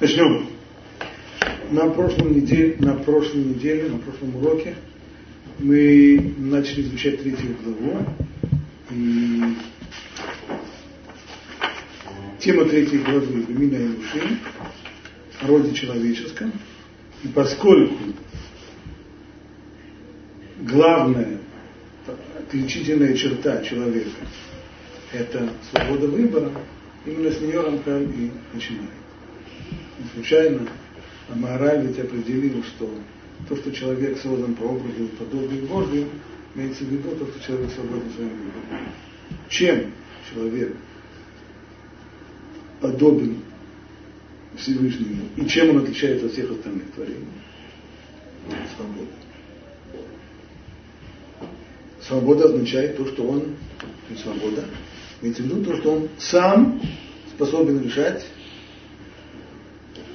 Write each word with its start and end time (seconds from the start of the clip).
Начнем. 0.00 0.48
На 1.70 1.88
прошлом 1.88 2.34
неделе, 2.34 2.76
на 2.80 2.94
прошлой 2.94 3.44
неделе, 3.44 3.88
на 3.88 3.98
прошлом 3.98 4.34
уроке 4.36 4.74
мы 5.60 6.34
начали 6.36 6.82
изучать 6.82 7.22
третью 7.22 7.56
главу. 7.62 8.04
И 8.90 9.54
тема 12.40 12.64
третьей 12.64 12.98
главы 12.98 13.42
Бемина 13.42 13.76
и 13.76 13.88
Души 13.88 14.38
о 15.40 15.46
роде 15.46 15.72
человеческом. 15.72 16.52
И 17.22 17.28
поскольку 17.28 17.94
главная 20.58 21.38
отличительная 22.40 23.14
черта 23.14 23.62
человека– 23.62 24.10
это 25.12 25.50
свобода 25.70 26.08
выбора, 26.08 26.50
именно 27.06 27.30
с 27.30 27.40
нее 27.40 27.60
Рамхаль 27.60 28.02
и 28.02 28.32
начинает. 28.52 29.03
Не 29.98 30.08
случайно 30.14 30.68
Амараль 31.28 31.86
ведь 31.86 31.98
определил, 31.98 32.62
что 32.64 32.90
то, 33.48 33.56
что 33.56 33.72
человек 33.72 34.18
создан 34.18 34.54
по 34.54 34.64
образу 34.64 35.04
и 35.04 35.08
подобию 35.08 35.66
Божию, 35.66 36.08
имеется 36.54 36.84
в 36.84 36.88
виду 36.88 37.10
то, 37.16 37.26
что 37.26 37.40
человек 37.40 37.70
свободен 37.72 38.10
своим 38.12 38.30
выбором. 38.30 38.88
Чем 39.48 39.92
человек 40.30 40.76
подобен 42.80 43.38
Всевышнему 44.56 45.28
и 45.36 45.46
чем 45.46 45.70
он 45.70 45.78
отличается 45.78 46.26
от 46.26 46.32
всех 46.32 46.50
остальных 46.50 46.90
творений? 46.92 47.26
Свобода. 48.76 49.10
Свобода 52.00 52.44
означает 52.44 52.96
то, 52.96 53.06
что 53.06 53.26
он, 53.26 53.56
свобода, 54.22 54.64
имеется 55.22 55.42
в 55.42 55.46
виду 55.46 55.64
то, 55.64 55.76
что 55.78 55.92
он 55.92 56.08
сам 56.18 56.80
способен 57.34 57.82
решать, 57.82 58.26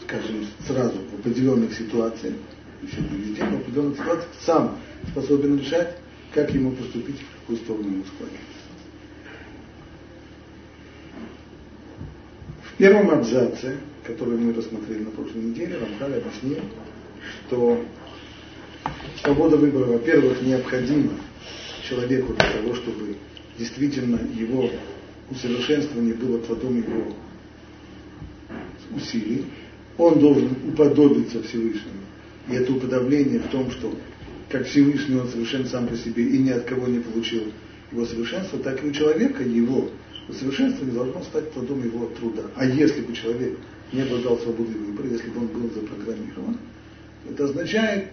скажем, 0.10 0.48
сразу 0.66 0.98
в 1.12 1.20
определенных 1.20 1.74
ситуациях, 1.74 2.34
еще 2.82 3.02
не 3.02 3.18
везде, 3.18 3.44
но 3.44 3.58
в 3.58 3.62
определенных 3.62 3.98
ситуациях 3.98 4.34
сам 4.42 4.78
способен 5.12 5.60
решать, 5.60 5.98
как 6.34 6.52
ему 6.52 6.72
поступить, 6.72 7.18
в 7.20 7.40
какую 7.42 7.58
сторону 7.60 7.88
ему 7.88 8.04
склониться. 8.06 8.40
В 12.64 12.78
первом 12.78 13.12
абзаце, 13.12 13.78
который 14.04 14.38
мы 14.38 14.54
рассмотрели 14.54 15.04
на 15.04 15.12
прошлой 15.12 15.44
неделе, 15.44 15.78
Рамхаль 15.78 16.20
объяснил, 16.20 16.64
что 17.48 17.84
свобода 19.22 19.58
выбора, 19.58 19.86
во-первых, 19.86 20.42
необходима 20.42 21.12
человеку 21.88 22.34
для 22.34 22.52
того, 22.54 22.74
чтобы 22.76 23.18
действительно 23.58 24.20
его 24.34 24.70
усовершенствование 25.30 26.16
было 26.16 26.40
плодом 26.40 26.78
его 26.78 27.14
усилий. 28.96 29.46
Он 30.00 30.18
должен 30.18 30.50
уподобиться 30.68 31.44
Всевышнему. 31.44 32.00
И 32.50 32.54
это 32.54 32.74
уподобление 32.74 33.40
в 33.40 33.50
том, 33.50 33.70
что 33.70 33.94
как 34.50 34.66
Всевышний 34.66 35.18
он 35.18 35.28
совершен 35.28 35.66
сам 35.66 35.88
по 35.88 35.96
себе 35.96 36.24
и 36.24 36.38
ни 36.40 36.50
от 36.50 36.64
кого 36.64 36.88
не 36.88 37.00
получил 37.00 37.44
его 37.92 38.06
совершенство, 38.06 38.58
так 38.60 38.84
и 38.84 38.88
у 38.88 38.92
человека 38.92 39.44
его 39.44 39.90
усовершенствование 40.30 40.96
должно 40.96 41.22
стать 41.24 41.52
плодом 41.52 41.84
его 41.84 42.08
труда. 42.18 42.44
А 42.56 42.66
если 42.66 43.02
бы 43.02 43.14
человек 43.14 43.58
не 43.92 44.02
обладал 44.02 44.40
свободой 44.40 44.76
выбора, 44.76 45.10
если 45.10 45.30
бы 45.30 45.42
он 45.42 45.48
был 45.48 45.70
запрограммирован, 45.74 46.58
это 47.30 47.44
означает, 47.44 48.06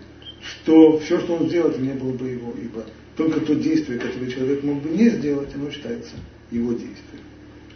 что 0.42 0.98
все, 0.98 1.20
что 1.20 1.36
он 1.36 1.48
сделает, 1.48 1.78
не 1.78 1.92
было 1.92 2.12
бы 2.12 2.28
его, 2.28 2.52
ибо 2.60 2.84
только 3.16 3.40
то 3.40 3.54
действие, 3.54 3.98
которое 3.98 4.30
человек 4.30 4.62
мог 4.64 4.82
бы 4.82 4.90
не 4.90 5.08
сделать, 5.08 5.54
оно 5.54 5.70
считается 5.70 6.16
его 6.50 6.72
действием. 6.72 7.24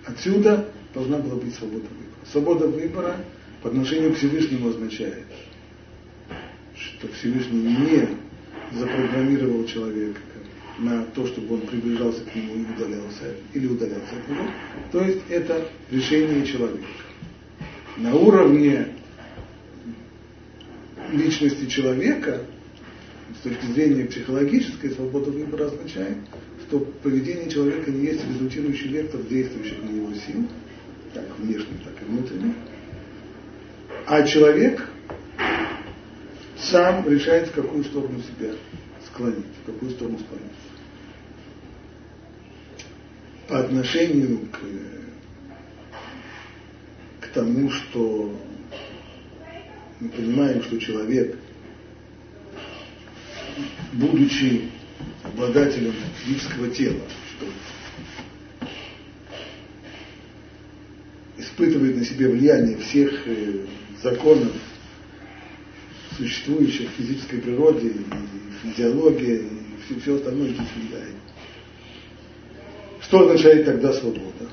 Отсюда 0.04 0.68
должна 0.94 1.18
была 1.18 1.36
быть 1.36 1.54
свобода 1.54 1.84
выбора. 1.84 2.26
Свобода 2.30 2.66
выбора 2.66 3.16
по 3.62 3.68
отношению 3.68 4.12
к 4.12 4.16
Всевышнему 4.16 4.68
означает, 4.68 5.26
что 6.74 7.08
Всевышний 7.08 7.62
не 7.62 8.08
запрограммировал 8.78 9.64
человека 9.66 10.20
на 10.78 11.04
то, 11.04 11.26
чтобы 11.26 11.54
он 11.54 11.60
приближался 11.62 12.22
к 12.24 12.34
нему 12.34 12.54
и 12.54 12.72
удалялся, 12.72 13.34
или 13.52 13.66
удалялся 13.66 14.14
от 14.16 14.28
него. 14.28 14.50
То 14.92 15.02
есть 15.02 15.20
это 15.28 15.68
решение 15.90 16.46
человека. 16.46 16.86
На 17.96 18.14
уровне 18.14 18.88
личности 21.12 21.66
человека 21.66 22.46
с 23.38 23.42
точки 23.42 23.66
зрения 23.66 24.04
психологической, 24.04 24.90
свобода 24.90 25.30
выбора 25.30 25.66
означает, 25.66 26.16
что 26.66 26.80
поведение 27.02 27.50
человека 27.50 27.90
не 27.90 28.06
есть 28.06 28.26
результирующий 28.28 28.88
вектор 28.88 29.22
действующих 29.22 29.82
на 29.82 29.88
него 29.88 30.12
сил, 30.14 30.46
как 31.14 31.38
внешних, 31.38 31.82
так 31.84 31.94
и 32.02 32.04
внутренних. 32.04 32.54
А 34.06 34.22
человек 34.24 34.88
сам 36.58 37.08
решает, 37.08 37.48
в 37.48 37.52
какую 37.52 37.84
сторону 37.84 38.20
себя 38.20 38.52
склонить, 39.06 39.46
в 39.62 39.66
какую 39.66 39.90
сторону 39.92 40.18
склониться. 40.18 40.50
По 43.48 43.60
отношению 43.60 44.48
к, 44.52 44.58
к 47.24 47.28
тому, 47.34 47.70
что 47.70 48.36
мы 50.00 50.08
понимаем, 50.08 50.62
что 50.62 50.78
человек– 50.78 51.36
будучи 53.92 54.70
обладателем 55.22 55.94
физического 56.18 56.70
тела, 56.70 57.02
что 57.36 57.46
испытывает 61.38 61.96
на 61.96 62.04
себе 62.04 62.28
влияние 62.28 62.78
всех 62.78 63.26
э, 63.26 63.66
законов, 64.02 64.52
существующих 66.16 66.90
в 66.90 66.94
физической 66.94 67.38
природе, 67.38 67.88
и 67.88 68.04
физиологии, 68.62 69.36
и 69.36 69.82
все, 69.84 70.00
все 70.00 70.16
остальное 70.16 70.48
здесь 70.48 70.68
влияет. 70.76 71.14
Что 73.02 73.20
означает 73.20 73.64
тогда 73.64 73.92
свобода? 73.92 74.50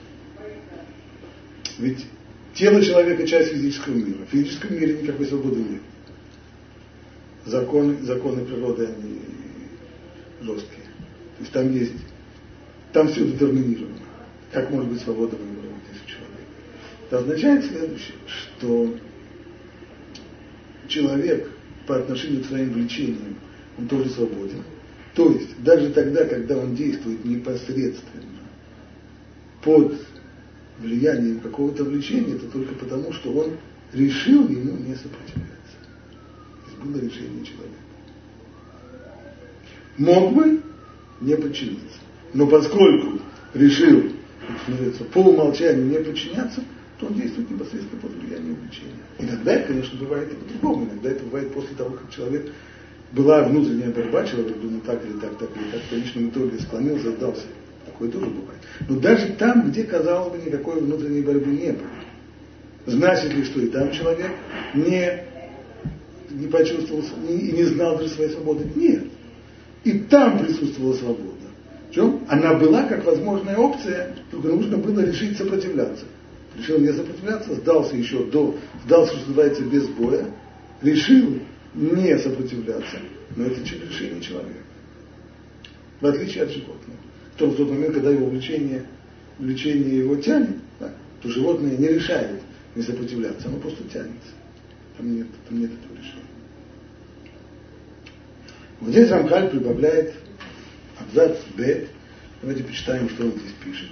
Ведь 1.77 2.05
тело 2.53 2.81
человека– 2.81 3.27
часть 3.27 3.51
физического 3.51 3.93
мира. 3.93 4.25
В 4.25 4.31
физическом 4.31 4.73
мире 4.73 5.01
никакой 5.01 5.27
свободы 5.27 5.57
нет 5.57 5.81
законы, 7.47 7.97
законы 8.03 8.45
природы, 8.45 8.87
они 8.87 9.21
жесткие. 10.41 10.83
То 11.37 11.41
есть 11.41 11.51
там 11.51 11.71
есть, 11.73 11.93
там 12.93 13.07
все 13.07 13.25
детерминировано. 13.25 13.97
Как 14.51 14.69
может 14.69 14.89
быть 14.89 15.01
свобода 15.01 15.35
у 15.35 16.07
человека? 16.07 16.37
Это 17.07 17.19
означает 17.19 17.65
следующее, 17.65 18.15
что 18.27 18.95
человек 20.87 21.49
по 21.85 21.97
отношению 21.97 22.43
к 22.43 22.47
своим 22.47 22.71
влечениям, 22.71 23.35
он 23.77 23.87
тоже 23.87 24.09
свободен. 24.09 24.63
То 25.15 25.31
есть, 25.31 25.63
даже 25.63 25.89
тогда, 25.91 26.25
когда 26.25 26.57
он 26.57 26.75
действует 26.75 27.23
непосредственно 27.25 28.23
под 29.63 29.95
влиянием 30.79 31.39
какого-то 31.39 31.83
влечения, 31.83 32.35
это 32.35 32.47
только 32.47 32.73
потому, 32.75 33.11
что 33.13 33.31
он 33.31 33.57
решил 33.93 34.47
ему 34.47 34.77
не 34.77 34.95
сопротивляться 34.95 35.57
было 36.83 36.99
решение 36.99 37.43
человека. 37.43 37.77
Мог 39.97 40.33
бы 40.33 40.61
не 41.21 41.35
подчиниться. 41.35 41.99
Но 42.33 42.47
поскольку 42.47 43.19
решил, 43.53 44.11
по 45.13 45.19
умолчанию 45.19 45.85
не 45.85 45.99
подчиняться, 45.99 46.63
то 46.99 47.05
он 47.07 47.13
действует 47.13 47.49
непосредственно 47.51 48.01
под 48.01 48.11
влиянием 48.13 48.55
влечения. 48.55 48.93
Иногда 49.19 49.59
конечно, 49.59 49.99
бывает 49.99 50.31
и 50.31 50.35
по-другому. 50.35 50.85
Иногда 50.85 51.11
это 51.11 51.23
бывает 51.23 51.53
после 51.53 51.75
того, 51.75 51.91
как 51.91 52.09
человек 52.11 52.51
была 53.11 53.43
внутренняя 53.43 53.91
борьба, 53.91 54.25
человек 54.25 54.59
думал 54.59 54.81
так 54.81 55.05
или 55.05 55.13
так, 55.19 55.37
так 55.37 55.49
или 55.55 55.71
так, 55.71 55.81
в 55.81 55.89
конечном 55.89 56.29
итоге 56.29 56.59
склонился, 56.59 57.11
сдался. 57.11 57.43
Такое 57.85 58.09
тоже 58.09 58.25
бывает. 58.25 58.61
Но 58.89 58.99
даже 58.99 59.27
там, 59.33 59.69
где, 59.69 59.83
казалось 59.83 60.31
бы, 60.31 60.45
никакой 60.45 60.81
внутренней 60.81 61.21
борьбы 61.21 61.51
не 61.51 61.71
было, 61.71 61.87
значит 62.85 63.33
ли, 63.33 63.43
что 63.43 63.61
и 63.61 63.67
там 63.67 63.91
человек 63.91 64.31
не 64.73 65.23
не 66.29 66.47
почувствовал 66.47 67.03
и 67.27 67.51
не 67.51 67.63
знал 67.63 67.97
даже 67.97 68.09
своей 68.09 68.31
свободы. 68.31 68.67
Нет. 68.75 69.03
И 69.83 69.99
там 69.99 70.39
присутствовала 70.39 70.93
свобода. 70.93 71.31
В 71.89 71.93
чем? 71.93 72.21
Она 72.27 72.55
была 72.55 72.83
как 72.83 73.05
возможная 73.05 73.57
опция, 73.57 74.13
только 74.29 74.49
нужно 74.49 74.77
было 74.77 74.99
решить 74.99 75.37
сопротивляться. 75.37 76.05
Решил 76.57 76.79
не 76.79 76.91
сопротивляться, 76.91 77.55
сдался 77.55 77.95
еще 77.95 78.23
до, 78.25 78.57
сдался, 78.85 79.15
что 79.15 79.27
называется, 79.27 79.63
без 79.63 79.87
боя, 79.89 80.25
решил 80.81 81.39
не 81.75 82.17
сопротивляться, 82.17 82.97
но 83.35 83.45
это 83.45 83.61
решение 83.61 84.21
человека. 84.21 84.59
В 86.01 86.05
отличие 86.05 86.43
от 86.43 86.49
животного. 86.49 86.99
В 87.35 87.37
том, 87.37 87.51
в 87.51 87.57
тот 87.57 87.69
момент, 87.69 87.93
когда 87.93 88.09
его 88.09 88.27
влечение, 88.27 88.85
влечение 89.37 89.99
его 89.99 90.15
тянет, 90.15 90.57
да, 90.79 90.91
то 91.21 91.29
животное 91.29 91.77
не 91.77 91.87
решает 91.89 92.41
не 92.75 92.81
сопротивляться, 92.81 93.47
оно 93.47 93.57
просто 93.59 93.83
тянется. 93.83 94.31
Там 94.97 95.15
нет, 95.15 95.27
там 95.47 95.59
нет 95.59 95.71
этого 95.71 95.97
решения. 95.97 96.23
Вот 98.79 98.91
здесь 98.91 99.09
Рамхаль 99.09 99.49
прибавляет 99.49 100.13
абзац 100.99 101.37
Б. 101.55 101.87
Давайте 102.41 102.63
почитаем, 102.63 103.09
что 103.09 103.25
он 103.25 103.31
здесь 103.31 103.53
пишет. 103.63 103.89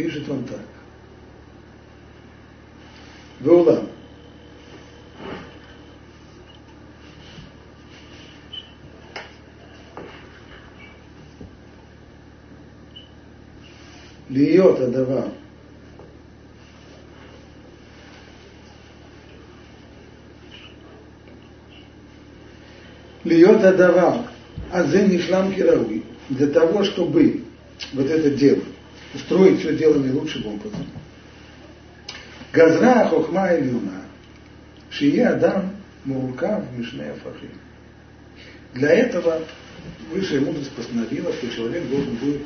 пишет 0.00 0.28
он 0.30 0.44
так. 0.44 0.58
Веулам. 3.40 3.88
Льет 14.30 14.80
Адава. 14.80 15.32
Льет 23.24 23.64
Адава. 23.64 24.26
Азе 24.72 25.06
Нишлам 25.08 25.52
Кирави. 25.52 26.04
Для 26.30 26.46
того, 26.46 26.84
чтобы 26.84 27.44
вот 27.92 28.06
это 28.06 28.30
дело– 28.30 28.62
устроить 29.14 29.60
все 29.60 29.76
дело 29.76 29.98
наилучшим 29.98 30.46
образом. 30.46 30.86
Газра 32.52 33.08
хохма 33.08 33.56
илюна, 33.56 34.02
шие 34.90 35.26
адам 35.26 35.76
муркав 36.04 36.64
мишне 36.76 37.10
афахим. 37.10 37.50
Для 38.74 38.90
этого 38.90 39.42
высшая 40.12 40.40
мудрость 40.40 40.70
постановила, 40.72 41.32
что 41.32 41.48
человек 41.50 41.88
должен 41.88 42.14
быть 42.16 42.42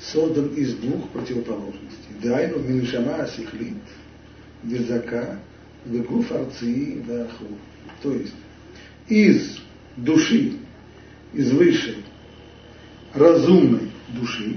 создан 0.00 0.48
из 0.54 0.74
двух 0.76 1.08
противоположностей. 1.10 2.14
Дайну 2.22 2.60
миншама 2.60 3.26
сихлит, 3.26 3.74
визака, 4.62 5.38
вегуф 5.84 6.30
арции, 6.32 7.02
ваху. 7.06 7.46
То 8.02 8.12
есть 8.12 8.34
из 9.08 9.58
души, 9.96 10.54
из 11.32 11.50
высшей 11.52 11.96
разумной 13.14 13.90
души 14.08 14.56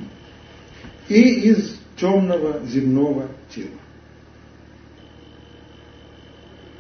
и 1.10 1.50
из 1.50 1.78
темного 1.98 2.66
земного 2.66 3.30
тела. 3.54 3.70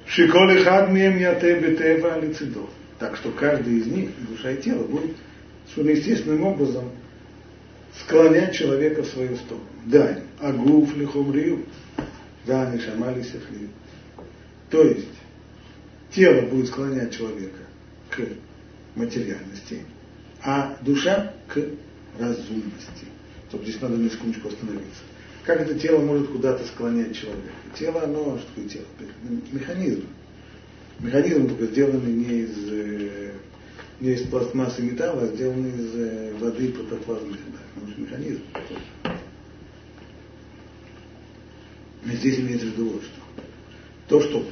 Шиколи 0.06 0.64
хадмием 0.64 1.18
яте 1.18 1.60
бетева 1.60 2.20
лицедов. 2.20 2.70
Так 3.00 3.18
что 3.18 3.32
каждый 3.32 3.80
из 3.80 3.88
них, 3.88 4.10
душа 4.30 4.52
и 4.52 4.62
тело, 4.62 4.84
будет 4.84 5.16
естественным 5.76 6.44
образом 6.44 6.90
склонять 8.00 8.54
человека 8.54 9.04
в 9.04 9.08
свою 9.08 9.36
сторону. 9.38 9.66
Да, 9.86 10.20
агуф 10.40 10.96
лихомрию, 10.96 11.66
да, 12.46 12.70
не 12.70 12.80
шамали 12.80 13.24
сехлию. 13.24 13.70
То 14.70 14.84
есть, 14.84 15.08
тело 16.12 16.42
будет 16.42 16.68
склонять 16.68 17.16
человека 17.16 17.60
к 18.10 18.22
материальности, 18.96 19.82
а 20.44 20.78
душа 20.82 21.34
к 21.48 21.58
разумности. 22.20 23.08
Только 23.54 23.68
здесь 23.68 23.82
надо 23.82 23.98
на 23.98 24.10
секундочку 24.10 24.48
остановиться. 24.48 25.04
Как 25.44 25.62
это 25.62 25.78
тело 25.78 26.00
может 26.00 26.28
куда-то 26.30 26.66
склонять 26.66 27.16
человека? 27.16 27.52
Тело, 27.78 28.04
оно, 28.04 28.40
что 28.40 28.48
такое 28.48 28.68
тело? 28.68 28.86
Механизм. 29.52 30.08
Механизм 31.00 31.50
только 31.50 31.68
сделанный 31.68 32.14
не 32.14 32.40
из, 32.40 32.58
э, 32.72 33.32
не 34.00 34.14
из 34.14 34.24
пластмассы 34.24 34.82
и 34.82 34.86
металла, 34.86 35.22
а 35.22 35.28
сделанный 35.28 35.70
из 35.70 35.92
э, 35.94 36.34
воды 36.40 36.70
протоплазмы. 36.70 37.38
Да, 37.76 37.94
механизм. 37.96 38.42
Здесь 42.06 42.40
имеется 42.40 42.66
в 42.66 42.70
виду 42.72 42.90
вот 42.90 43.04
что. 43.04 43.22
То, 44.08 44.22
что 44.22 44.48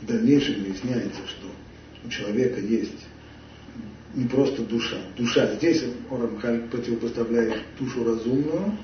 в 0.00 0.06
дальнейшем 0.06 0.62
выясняется, 0.62 1.20
что 1.26 1.48
у 2.04 2.08
человека 2.08 2.60
есть 2.60 3.04
не 4.14 4.26
просто 4.26 4.62
душа. 4.62 4.96
Душа. 5.16 5.54
Здесь 5.56 5.84
Орамхаль 6.10 6.62
противопоставляет 6.68 7.62
душу 7.78 8.04
разумную 8.04 8.76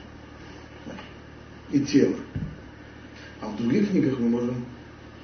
и 1.73 1.81
тело. 1.81 2.17
А 3.41 3.49
в 3.49 3.57
других 3.57 3.91
книгах 3.91 4.19
мы 4.19 4.29
можем 4.29 4.65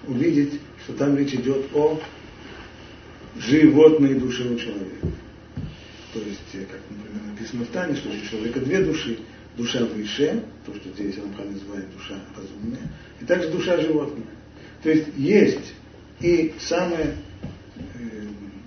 увидеть, 0.06 0.60
что 0.84 0.94
там 0.94 1.16
речь 1.16 1.34
идет 1.34 1.66
о 1.74 2.00
животной 3.36 4.14
душе 4.14 4.44
у 4.44 4.56
человека. 4.56 5.06
То 6.14 6.20
есть, 6.20 6.54
э, 6.54 6.64
как, 6.64 6.80
например, 6.88 7.32
написано 7.32 7.64
в 7.64 7.68
Тане, 7.68 7.96
что 7.96 8.08
у 8.08 8.30
человека 8.30 8.60
две 8.60 8.82
души. 8.82 9.18
Душа 9.56 9.86
выше, 9.86 10.44
то, 10.66 10.74
что 10.74 10.90
здесь 10.90 11.16
Рамхаль 11.16 11.48
называет 11.48 11.86
душа 11.96 12.14
разумная, 12.36 12.90
и 13.22 13.24
также 13.24 13.48
душа 13.48 13.80
животная. 13.80 14.26
То 14.82 14.90
есть 14.90 15.08
есть 15.16 15.72
и 16.20 16.54
самое 16.60 17.16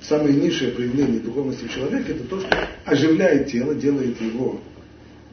самое 0.09 0.35
низшее 0.35 0.71
проявление 0.71 1.19
духовности 1.19 1.67
человека 1.67 2.11
это 2.11 2.23
то, 2.23 2.41
что 2.41 2.67
оживляет 2.83 3.47
тело, 3.47 3.75
делает 3.75 4.19
его, 4.19 4.59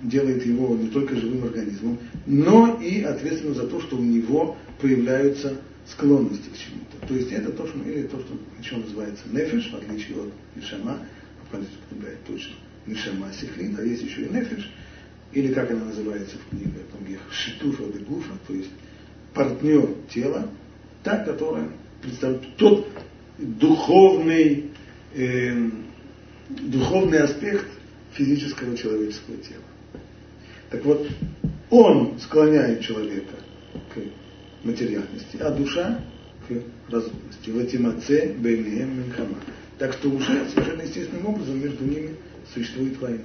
делает 0.02 0.44
его 0.44 0.76
не 0.76 0.88
только 0.88 1.16
живым 1.16 1.44
организмом, 1.44 1.98
но 2.26 2.78
и 2.80 3.02
ответственно 3.02 3.54
за 3.54 3.66
то, 3.66 3.80
что 3.80 3.96
у 3.96 4.02
него 4.02 4.56
проявляются 4.78 5.56
склонности 5.86 6.50
к 6.50 6.58
чему-то. 6.58 7.06
То 7.06 7.14
есть 7.14 7.32
это 7.32 7.50
то, 7.52 7.66
что, 7.66 7.78
или 7.78 8.02
то, 8.02 8.18
что 8.20 8.34
еще 8.60 8.76
называется 8.76 9.24
нефиш, 9.32 9.72
в 9.72 9.76
отличие 9.76 10.18
от 10.18 10.32
нишама, 10.54 10.98
по-французски 11.40 11.78
точно 12.26 12.54
нишама 12.86 13.32
сихлин, 13.32 13.76
а 13.78 13.82
есть 13.82 14.02
еще 14.02 14.26
и 14.26 14.28
нефиш, 14.28 14.70
или 15.32 15.52
как 15.54 15.70
она 15.70 15.86
называется 15.86 16.36
в 16.36 16.54
в 16.54 17.04
книгах, 17.04 17.22
шитуфа 17.32 17.84
де 17.92 18.04
гуфа, 18.04 18.32
то 18.46 18.54
есть 18.54 18.70
партнер 19.32 19.88
тела, 20.12 20.48
та, 21.02 21.18
которая 21.24 21.70
представляет 22.02 22.56
тот 22.56 22.88
духовный, 23.38 24.70
э, 25.14 25.70
духовный 26.48 27.20
аспект 27.20 27.66
физического 28.12 28.76
человеческого 28.76 29.36
тела. 29.38 29.62
Так 30.70 30.84
вот, 30.84 31.06
он 31.70 32.18
склоняет 32.20 32.80
человека 32.80 33.34
к 33.94 34.64
материальности, 34.64 35.36
а 35.40 35.50
душа 35.50 36.00
к 36.48 36.92
разумности. 36.92 37.50
Ватимаце 37.50 38.34
бейнеем 38.38 38.98
минхама. 38.98 39.36
Так 39.78 39.92
что 39.92 40.08
уже 40.10 40.48
совершенно 40.48 40.82
естественным 40.82 41.26
образом 41.26 41.60
между 41.60 41.84
ними 41.84 42.16
существует 42.52 42.98
война. 43.00 43.24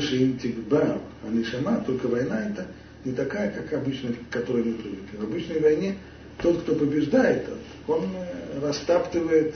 Шиин 0.00 0.38
тикбар, 0.38 0.98
а 1.22 1.28
нишама, 1.30 1.82
только 1.86 2.06
война 2.06 2.48
это 2.48 2.66
не 3.04 3.12
такая, 3.12 3.50
как 3.50 3.72
обычная, 3.72 4.12
к 4.12 4.32
которой 4.32 4.64
мы 4.64 4.74
привыкли. 4.74 5.16
В 5.16 5.24
обычной 5.24 5.60
войне 5.60 5.96
тот, 6.40 6.62
кто 6.62 6.74
побеждает, 6.74 7.48
он 7.86 8.04
э, 8.14 8.60
растаптывает 8.60 9.54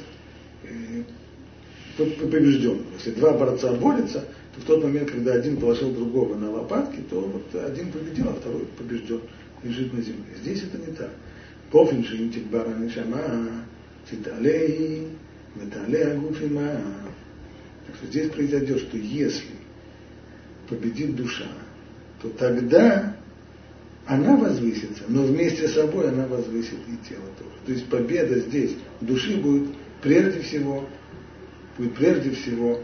э, 0.64 1.02
побежденного. 1.96 2.84
Если 2.98 3.12
два 3.12 3.32
борца 3.32 3.72
борются, 3.72 4.24
то 4.54 4.60
в 4.60 4.64
тот 4.64 4.84
момент, 4.84 5.10
когда 5.10 5.34
один 5.34 5.58
положил 5.58 5.92
другого 5.92 6.34
на 6.34 6.50
лопатки, 6.50 7.00
то 7.10 7.20
вот 7.20 7.62
один 7.64 7.92
победил, 7.92 8.28
а 8.28 8.34
второй 8.34 8.66
побежден, 8.78 9.20
лежит 9.62 9.92
на 9.92 10.00
земле. 10.00 10.34
Здесь 10.40 10.62
это 10.62 10.78
не 10.78 10.94
так. 10.94 11.10
Пофин 11.70 12.04
шинтик 12.04 12.46
бараны 12.46 12.90
шама, 12.90 13.64
циталей, 14.08 15.08
метале 15.54 16.04
агуфима. 16.04 16.80
Так 17.86 17.96
что 17.96 18.06
здесь 18.06 18.30
произойдет, 18.30 18.78
что 18.80 18.96
если 18.96 19.54
победит 20.68 21.16
душа, 21.16 21.48
то 22.22 22.28
тогда 22.30 23.15
она 24.06 24.36
возвысится, 24.36 25.04
но 25.08 25.22
вместе 25.22 25.66
с 25.66 25.74
собой 25.74 26.08
она 26.08 26.26
возвысит 26.26 26.78
и 26.86 27.08
тело 27.08 27.24
тоже. 27.38 27.50
То 27.66 27.72
есть 27.72 27.86
победа 27.86 28.38
здесь 28.38 28.76
души 29.00 29.36
будет 29.36 29.68
прежде 30.00 30.40
всего, 30.40 30.84
будет 31.76 31.94
прежде 31.94 32.30
всего 32.30 32.80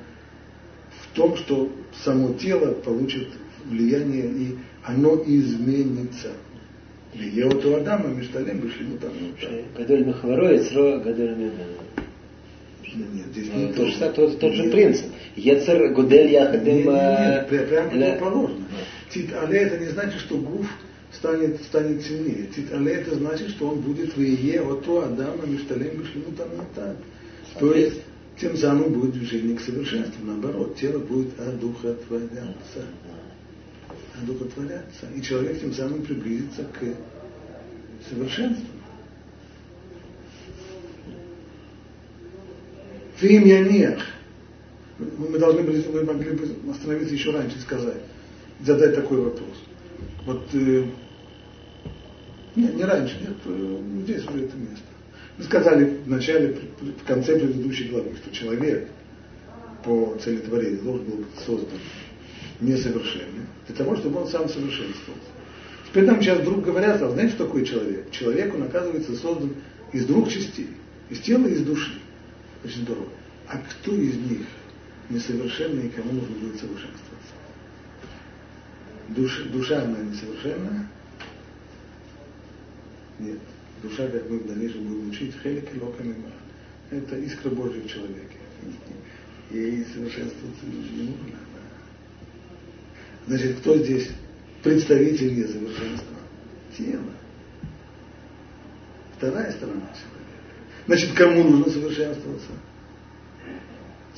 в 0.90 1.16
том, 1.16 1.36
что 1.36 1.70
само 2.04 2.32
тело 2.34 2.72
получит 2.72 3.28
влияние 3.64 4.26
и 4.26 4.58
оно 4.84 5.22
изменится. 5.24 6.32
Льеоту 7.14 7.76
Адама, 7.76 8.08
Мишталем, 8.08 8.58
Бешлему 8.58 8.96
там. 8.96 9.12
Гадоль 9.76 10.06
Махаворо, 10.06 10.56
Ицро, 10.56 10.98
Гадоль 10.98 11.36
Нет, 11.36 13.26
здесь 13.32 13.52
не 13.54 13.72
то, 13.74 13.86
же, 13.86 14.10
тот, 14.10 14.40
тот 14.40 14.54
же 14.54 14.70
принцип. 14.70 15.06
Ецер, 15.36 15.92
Гудель, 15.92 16.32
Яхадем. 16.32 16.76
Нет, 16.76 16.86
нет, 16.86 17.52
нет, 17.52 17.68
прямо 17.68 17.90
противоположно. 17.90 18.64
Але 19.42 19.58
это 19.58 19.78
не 19.78 19.88
значит, 19.90 20.20
что 20.20 20.38
Гуф 20.38 20.66
станет, 21.12 21.62
станет 21.62 22.02
сильнее. 22.02 22.48
Але 22.72 22.94
это 22.94 23.14
значит, 23.14 23.50
что 23.50 23.68
он 23.68 23.80
будет 23.80 24.16
в 24.16 24.20
Ие, 24.20 24.60
ото 24.60 25.04
Адама, 25.04 25.46
Мишталем, 25.46 25.98
Бешлему 25.98 26.32
Тамата. 26.36 26.96
То 27.58 27.72
есть, 27.74 28.02
тем 28.38 28.56
самым 28.56 28.92
будет 28.92 29.12
движение 29.12 29.56
к 29.56 29.60
совершенству. 29.60 30.24
Наоборот, 30.24 30.76
тело 30.76 30.98
будет 30.98 31.38
одухотворяться. 31.38 32.86
Одухотворяться. 34.22 35.06
И 35.14 35.22
человек 35.22 35.60
тем 35.60 35.72
самым 35.72 36.02
приблизится 36.02 36.64
к 36.64 38.08
совершенству. 38.08 38.66
Фим 43.16 43.44
Яниях. 43.44 44.02
Мы 44.98 45.38
должны 45.38 45.62
были, 45.62 45.84
мы 45.88 46.04
могли 46.04 46.32
бы 46.32 46.48
остановиться 46.70 47.14
еще 47.14 47.30
раньше 47.30 47.56
и 47.58 47.60
сказать, 47.60 47.98
задать 48.60 48.94
такой 48.94 49.20
вопрос. 49.20 49.56
Вот 50.26 50.48
э, 50.52 50.84
нет, 52.56 52.74
не 52.74 52.84
раньше, 52.84 53.16
нет, 53.20 53.36
э, 53.44 53.82
здесь 54.04 54.24
уже 54.24 54.44
это 54.44 54.56
место. 54.56 54.84
Мы 55.38 55.44
сказали 55.44 55.84
в 56.04 56.08
начале, 56.08 56.56
в 56.80 57.06
конце 57.06 57.38
предыдущей 57.38 57.88
главы, 57.88 58.14
что 58.16 58.34
человек 58.34 58.88
по 59.84 60.16
цели 60.22 60.38
творения 60.38 60.78
должен 60.78 61.04
был 61.06 61.16
быть 61.18 61.26
создан 61.44 61.78
несовершенный, 62.60 63.46
для 63.66 63.76
того, 63.76 63.96
чтобы 63.96 64.20
он 64.20 64.28
сам 64.28 64.48
совершенствовался. 64.48 65.28
Теперь 65.88 66.06
нам 66.06 66.22
сейчас 66.22 66.38
вдруг 66.38 66.64
говорят, 66.64 67.02
а 67.02 67.10
знаете, 67.10 67.34
что 67.34 67.46
такое 67.46 67.64
человек? 67.64 68.10
Человек, 68.10 68.54
он 68.54 68.62
оказывается 68.62 69.14
создан 69.16 69.54
из 69.92 70.06
двух 70.06 70.30
частей. 70.30 70.68
Из 71.10 71.20
тела 71.20 71.46
и 71.46 71.52
из 71.52 71.62
души. 71.62 71.92
Очень 72.64 72.82
здорово. 72.82 73.08
А 73.48 73.58
кто 73.58 73.94
из 73.94 74.16
них 74.16 74.46
несовершенный 75.10 75.88
и 75.88 75.90
кому 75.90 76.12
нужно 76.12 76.34
будет 76.36 76.60
совершенствоваться? 76.60 77.34
Душа, 79.08 79.42
душа 79.52 79.82
она 79.82 79.98
несовершенная? 79.98 80.88
Нет. 83.22 83.38
Душа, 83.82 84.08
как 84.08 84.28
мы 84.28 84.38
в 84.38 84.46
дальнейшем 84.46 84.84
будем 84.84 85.10
учить, 85.10 85.34
хелик 85.42 85.72
и. 85.72 86.32
Это 86.90 87.16
искра 87.18 87.50
Божья 87.50 87.80
в 87.80 87.88
человеке. 87.88 88.36
Ей 89.50 89.84
совершенствоваться 89.86 90.66
не 90.66 91.02
нужно. 91.02 91.36
Значит, 93.26 93.58
кто 93.58 93.76
здесь 93.78 94.08
представитель 94.62 95.36
несовершенства? 95.36 96.16
Тело. 96.76 97.12
Вторая 99.16 99.52
сторона 99.52 99.80
человека. 99.80 100.22
Значит, 100.86 101.12
кому 101.14 101.44
нужно 101.44 101.72
совершенствоваться? 101.72 102.48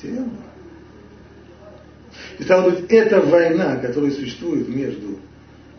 Тело. 0.00 0.30
И 2.38 2.42
стало 2.42 2.70
быть, 2.70 2.90
эта 2.90 3.20
война, 3.20 3.76
которая 3.76 4.10
существует 4.10 4.68
между, 4.68 5.18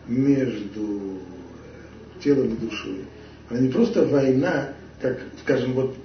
между 0.06 1.18
э, 1.18 2.22
телом 2.22 2.54
и 2.54 2.56
душой, 2.56 3.04
она 3.48 3.60
не 3.60 3.68
просто 3.68 4.04
война, 4.04 4.70
как, 5.00 5.18
скажем, 5.42 5.72
вот 5.74 5.96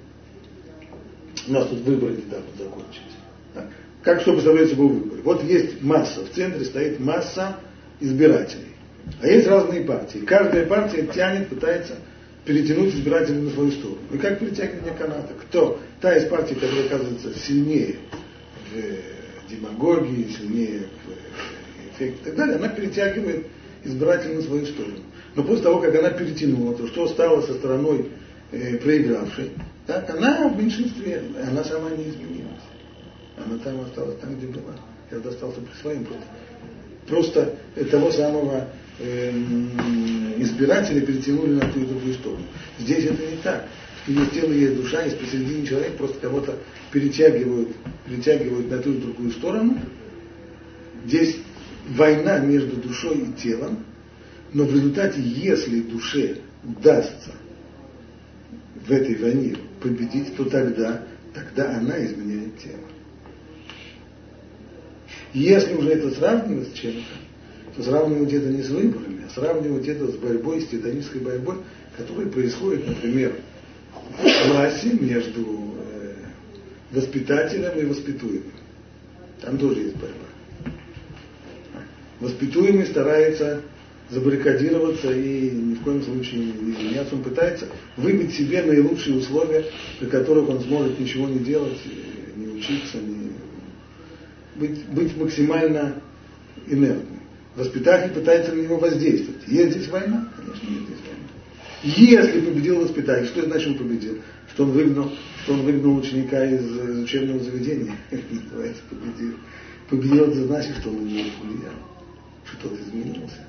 у 1.48 1.52
нас 1.52 1.68
тут 1.68 1.80
выборы 1.80 2.14
недавно 2.14 2.46
закончились. 2.56 3.16
Да? 3.54 3.66
Как 4.02 4.20
что 4.20 4.32
представляет 4.32 4.70
собой 4.70 4.88
выборы? 4.88 5.22
Вот 5.22 5.42
есть 5.44 5.82
масса, 5.82 6.24
в 6.24 6.30
центре 6.30 6.64
стоит 6.64 7.00
масса 7.00 7.56
избирателей. 8.00 8.72
А 9.20 9.26
есть 9.26 9.46
разные 9.48 9.82
партии. 9.82 10.18
Каждая 10.18 10.66
партия 10.66 11.06
тянет, 11.06 11.48
пытается 11.48 11.96
перетянуть 12.44 12.94
избирателей 12.94 13.40
на 13.40 13.50
свою 13.50 13.72
сторону. 13.72 14.00
И 14.12 14.18
как 14.18 14.38
перетягивание 14.38 14.94
каната? 14.94 15.32
Кто? 15.42 15.80
Та 16.00 16.16
из 16.16 16.28
партий, 16.28 16.54
которая 16.54 16.86
оказывается 16.86 17.32
сильнее 17.38 17.96
в 18.72 19.50
демагогии, 19.50 20.28
сильнее 20.36 20.82
в 21.04 21.96
эффекте 21.96 22.20
и 22.20 22.24
так 22.24 22.36
далее, 22.36 22.56
она 22.56 22.68
перетягивает 22.68 23.46
избирателей 23.84 24.36
на 24.36 24.42
свою 24.42 24.66
сторону. 24.66 24.98
Но 25.34 25.44
после 25.44 25.64
того, 25.64 25.80
как 25.80 25.94
она 25.94 26.10
перетянула, 26.10 26.74
то 26.74 26.86
что 26.88 27.08
стало 27.08 27.40
со 27.42 27.54
стороной 27.54 28.10
э, 28.50 28.76
проигравшей, 28.78 29.50
так, 29.86 30.08
она 30.10 30.48
в 30.48 30.56
меньшинстве, 30.56 31.22
она 31.42 31.64
сама 31.64 31.90
не 31.90 32.08
изменилась. 32.08 32.62
Она 33.36 33.58
там 33.58 33.80
осталась 33.80 34.16
там, 34.18 34.36
где 34.36 34.46
была. 34.46 34.74
Я 35.10 35.18
остался 35.18 35.60
при 35.60 35.80
своем 35.80 36.04
просто. 36.04 36.26
Просто 37.06 37.54
того 37.90 38.12
самого 38.12 38.68
э, 39.00 39.30
избирателя 40.38 41.00
перетянули 41.00 41.54
на 41.54 41.72
ту 41.72 41.80
и 41.80 41.86
другую 41.86 42.14
сторону. 42.14 42.44
Здесь 42.78 43.04
это 43.06 43.26
не 43.26 43.36
так. 43.42 43.66
Есть 44.06 44.32
тело, 44.32 44.52
есть 44.52 44.76
душа, 44.76 45.02
есть 45.02 45.18
посередине 45.18 45.66
человек, 45.66 45.96
просто 45.96 46.18
кого-то 46.20 46.56
перетягивают, 46.90 47.70
перетягивают 48.06 48.70
на 48.70 48.78
ту 48.78 48.92
и 48.92 48.98
другую 48.98 49.30
сторону. 49.32 49.78
Здесь 51.06 51.38
война 51.88 52.38
между 52.38 52.76
душой 52.76 53.18
и 53.18 53.32
телом, 53.40 53.84
но 54.52 54.64
в 54.64 54.74
результате, 54.74 55.20
если 55.20 55.80
душе 55.80 56.38
удастся 56.64 57.32
в 58.86 58.90
этой 58.90 59.16
войне 59.16 59.56
победить, 59.80 60.36
то 60.36 60.44
тогда, 60.44 61.02
тогда 61.34 61.76
она 61.76 62.04
изменяет 62.04 62.58
тело. 62.58 62.78
Если 65.32 65.74
уже 65.74 65.90
это 65.90 66.10
сравнивать 66.10 66.68
с 66.68 66.72
чем-то, 66.72 67.02
то 67.76 67.82
сравнивать 67.82 68.32
это 68.32 68.48
не 68.48 68.62
с 68.62 68.68
выборами, 68.68 69.24
а 69.26 69.30
сравнивать 69.30 69.88
это 69.88 70.06
с 70.08 70.16
борьбой, 70.16 70.60
с 70.60 70.68
титанической 70.68 71.22
борьбой, 71.22 71.56
которая 71.96 72.26
происходит, 72.26 72.86
например, 72.86 73.34
в 74.18 74.50
классе 74.50 74.92
между 75.00 75.40
э, 75.40 76.14
воспитателем 76.90 77.78
и 77.78 77.84
воспитуемым. 77.86 78.52
Там 79.40 79.56
тоже 79.56 79.80
есть 79.80 79.96
борьба. 79.96 80.31
Воспитуемый 82.22 82.86
старается 82.86 83.62
забаррикадироваться 84.08 85.12
и 85.12 85.50
ни 85.50 85.74
в 85.74 85.82
коем 85.82 86.02
случае 86.02 86.44
не 86.44 86.72
извиняться. 86.72 87.16
Он 87.16 87.22
пытается 87.24 87.66
выбить 87.96 88.32
себе 88.34 88.62
наилучшие 88.62 89.16
условия, 89.16 89.64
при 89.98 90.06
которых 90.06 90.48
он 90.48 90.60
сможет 90.60 91.00
ничего 91.00 91.28
не 91.28 91.40
делать, 91.40 91.78
не 92.36 92.46
учиться, 92.46 92.98
не 92.98 93.32
быть, 94.54 94.86
быть 94.86 95.16
максимально 95.16 96.00
инертным. 96.68 97.18
Воспитатель 97.56 98.14
пытается 98.14 98.52
на 98.52 98.60
него 98.60 98.78
воздействовать. 98.78 99.42
Есть 99.48 99.72
здесь 99.72 99.88
война? 99.88 100.30
Конечно, 100.36 100.68
есть 100.68 100.86
здесь 100.86 100.98
война. 101.04 102.22
Если 102.22 102.40
победил 102.40 102.82
воспитатель, 102.82 103.26
что 103.26 103.40
это 103.40 103.48
значит 103.48 103.68
он 103.68 103.78
победил? 103.78 104.18
Что 104.54 104.62
он 104.62 104.70
выгнал, 104.70 105.12
что 105.42 105.54
он 105.54 105.62
выгнал 105.62 105.96
ученика 105.96 106.44
из, 106.46 106.62
из 106.62 107.02
учебного 107.02 107.40
заведения. 107.40 107.96
Называется 108.30 108.82
победил. 108.88 109.34
Победил 109.90 110.24
это 110.26 110.44
значит, 110.44 110.76
что 110.76 110.90
он 110.90 111.04
на 111.04 111.24
повлиял. 111.40 111.91
Что 112.44 112.68
тот 112.68 112.80
изменился. 112.80 113.44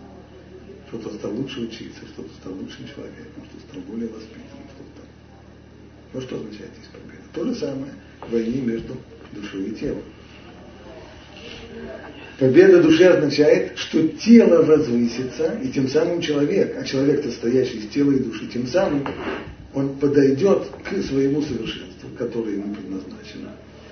Что 0.88 0.98
тот 1.00 1.14
стал 1.16 1.34
лучше 1.34 1.62
учиться, 1.62 2.06
что 2.14 2.22
тот 2.22 2.32
стал 2.40 2.54
лучшим 2.54 2.88
человеком, 2.88 3.44
что 3.50 3.60
стал 3.68 3.82
более 3.82 4.08
воспитанным, 4.10 4.68
стал. 4.74 5.06
Вот 6.14 6.24
что 6.24 6.36
означает 6.36 6.70
здесь 6.78 6.90
победа. 6.92 7.24
То 7.34 7.46
же 7.46 7.56
самое 7.56 7.92
в 8.22 8.32
войне 8.32 8.62
между 8.62 8.96
душой 9.32 9.70
и 9.70 9.72
телом. 9.72 10.04
Победа 12.40 12.82
души 12.84 13.04
означает, 13.06 13.78
что 13.78 14.08
тело 14.08 14.64
возвысится, 14.64 15.58
и 15.64 15.70
тем 15.70 15.88
самым 15.88 16.22
человек, 16.22 16.76
а 16.80 16.84
человек, 16.84 17.24
состоящий 17.24 17.78
из 17.78 17.88
тела 17.90 18.12
и 18.12 18.20
души, 18.20 18.48
тем 18.48 18.68
самым 18.68 19.08
он 19.74 19.98
подойдет 19.98 20.68
к 20.84 21.02
своему 21.04 21.42
совершенству, 21.42 22.10
которое 22.18 22.56
ему 22.56 22.76
предназначено. 22.76 23.52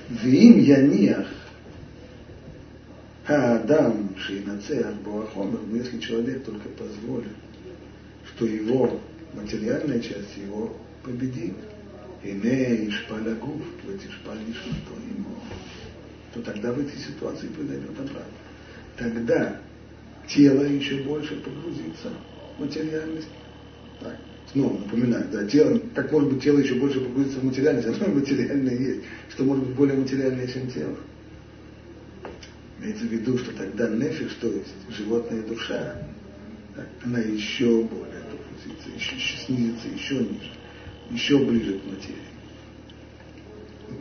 Вим 0.10 0.60
яниях 0.60 1.28
Адам 3.28 4.16
Шейнацеах 4.18 4.96
Буахомер, 4.96 5.60
но 5.70 5.78
если 5.78 6.00
человек 6.00 6.44
только 6.44 6.70
позволит, 6.70 7.36
что 8.28 8.46
его 8.46 9.00
материальная 9.34 10.00
часть 10.00 10.38
его 10.38 10.76
победит, 11.04 11.54
и 12.24 12.32
не 12.32 12.90
ишпалягув, 12.90 13.62
то 13.84 13.96
ишпаль 13.96 14.38
ему 14.40 15.36
то 16.34 16.42
тогда 16.42 16.72
в 16.72 16.80
этой 16.80 16.98
ситуации 16.98 17.48
произойдет 17.48 17.92
обратно. 17.92 18.24
Тогда 18.98 19.58
тело 20.28 20.64
еще 20.64 21.04
больше 21.04 21.36
погрузится 21.38 22.10
в 22.58 22.62
материальность. 22.62 23.28
Так, 24.00 24.18
снова 24.52 24.80
напоминаю, 24.80 25.26
да, 25.32 25.46
тело, 25.46 25.80
как 25.94 26.12
может 26.12 26.32
быть 26.32 26.44
тело 26.44 26.60
еще 26.60 26.76
больше 26.76 27.02
погрузится 27.02 27.40
в 27.40 27.44
материальность, 27.44 27.88
оно 28.02 28.14
материальное 28.14 28.76
есть, 28.76 29.02
что 29.30 29.44
может 29.44 29.66
быть 29.66 29.76
более 29.76 29.98
материальное, 29.98 30.48
чем 30.48 30.70
тело. 30.72 30.96
Имеется 32.82 33.04
в 33.06 33.12
виду, 33.12 33.38
что 33.38 33.52
тогда 33.52 33.88
нефиш, 33.90 34.34
то 34.42 34.48
есть 34.48 34.74
животная 34.90 35.44
душа, 35.44 35.98
она 37.04 37.20
еще 37.20 37.84
более 37.84 38.24
погрузится, 38.24 38.90
еще, 38.96 39.16
еще 39.16 39.38
снизится 39.46 39.88
еще 39.88 40.16
ниже, 40.16 40.52
еще 41.12 41.38
ближе 41.38 41.78
к 41.78 41.86
материи. 41.86 42.18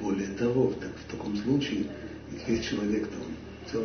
Более 0.01 0.29
того, 0.29 0.73
так, 0.81 0.91
в 0.97 1.11
таком 1.11 1.37
случае 1.37 1.87
весь 2.47 2.65
человек 2.65 3.07
там 3.11 3.85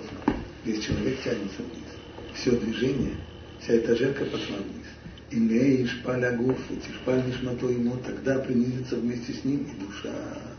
весь 0.63 0.83
человек 0.83 1.21
тянется 1.23 1.61
вниз. 1.61 1.89
Все 2.33 2.51
движение, 2.51 3.15
вся 3.59 3.77
этажерка 3.77 4.23
пошла 4.25 4.57
вниз. 4.57 4.85
И 5.31 5.35
не 5.37 5.85
шпаль 5.87 6.23
агуф, 6.23 6.57
шпаль 7.01 7.23
нишмато 7.27 7.67
ему, 7.67 7.97
тогда 7.97 8.39
принизится 8.39 8.95
вместе 8.95 9.33
с 9.33 9.43
ним 9.43 9.65
и 9.65 9.85
душа. 9.85 10.54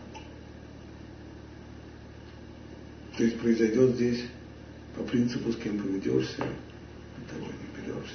То 3.16 3.24
есть 3.24 3.38
произойдет 3.40 3.94
здесь 3.94 4.24
по 4.96 5.02
принципу, 5.02 5.52
с 5.52 5.56
кем 5.56 5.78
поведешься, 5.78 6.36
того 6.38 7.46
не 7.46 7.82
берешься. 7.82 8.14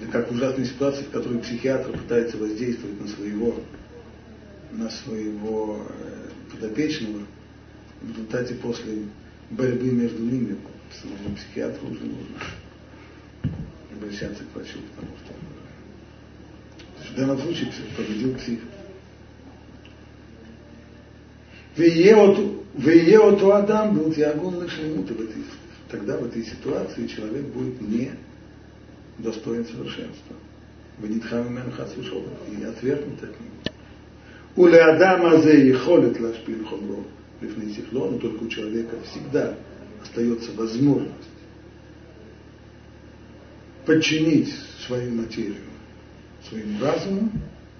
Это 0.00 0.10
как 0.10 0.30
ужасная 0.30 0.64
ситуация, 0.64 1.04
в 1.04 1.10
которой 1.10 1.38
психиатр 1.40 1.92
пытается 1.92 2.38
воздействовать 2.38 3.00
на 3.00 3.08
своего, 3.08 3.54
на 4.72 4.90
своего 4.90 5.86
э, 5.88 6.28
подопечного, 6.52 7.26
в 8.00 8.10
результате 8.10 8.54
после 8.54 9.04
борьбы 9.50 9.90
между 9.90 10.22
ними 10.22 10.56
самому 11.02 11.36
психиатру 11.36 11.88
уже 11.88 12.04
нужно 12.04 12.36
обращаться 13.92 14.42
к 14.44 14.54
врачу, 14.54 14.78
потому 14.96 15.12
что 15.18 15.34
в 17.12 17.16
данном 17.16 17.38
случае 17.38 17.70
победил 17.96 18.34
псих. 18.34 18.60
Вее 21.80 23.18
оту 23.20 23.52
Адам 23.52 23.94
был 23.94 24.12
диагон 24.12 24.62
лишемут. 24.62 25.10
Тогда 25.88 26.18
в 26.18 26.26
этой 26.26 26.44
ситуации 26.44 27.06
человек 27.06 27.46
будет 27.46 27.80
не 27.80 28.10
достоин 29.18 29.64
совершенства. 29.64 30.36
Венитхам 30.98 31.46
имен 31.46 31.72
хасушов. 31.72 32.22
И 32.50 32.62
отвергнут 32.62 33.22
от 33.22 33.30
него. 33.30 33.74
У 34.56 34.66
Леадама 34.66 35.40
и 35.40 35.72
холит 35.72 36.20
лашпин 36.20 36.66
хомро. 36.66 37.02
Лифнесихло, 37.40 38.10
но 38.10 38.18
только 38.18 38.44
у 38.44 38.48
человека 38.48 38.96
всегда 39.10 39.54
остается 40.02 40.52
возможность 40.52 41.14
подчинить 43.86 44.54
свою 44.86 45.14
материю, 45.14 45.56
своему 46.46 46.78
разуму 46.84 47.30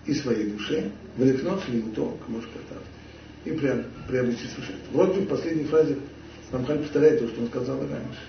и 0.07 0.15
своей 0.15 0.51
душе, 0.51 0.91
влекнот 1.19 1.61
лимутон 1.69 2.17
к 2.17 2.29
мошкатав 2.29 2.83
и 3.45 3.51
приобрести 3.51 4.47
совершенство. 4.47 4.93
Бы 4.93 5.05
в 5.07 5.27
последней 5.27 5.65
фразе 5.65 5.97
Рамхаль 6.53 6.79
повторяет 6.79 7.21
то, 7.21 7.29
что 7.29 7.41
он 7.41 7.47
сказал 7.49 7.79
раньше. 7.81 8.21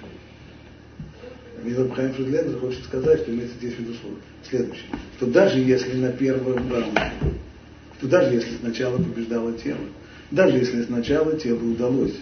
Мизраб 1.64 1.94
Хайм 1.94 2.14
Фридлендер 2.14 2.60
хочет 2.60 2.84
сказать, 2.86 3.22
что 3.22 3.32
имеется 3.32 3.56
здесь 3.58 3.76
в 3.76 3.80
виду 3.80 3.94
следующее. 4.50 4.88
Что 5.18 5.28
даже 5.28 5.60
если 5.60 5.96
на 5.96 6.12
первом 6.12 6.72
раунде, 6.72 7.12
что 8.00 8.08
даже 8.08 8.34
если 8.34 8.58
сначала 8.58 8.98
побеждало 8.98 9.54
тело, 9.54 9.80
даже 10.32 10.58
если 10.58 10.84
сначала 10.84 11.38
телу 11.38 11.72
удалось 11.72 12.16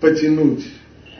потянуть 0.00 0.66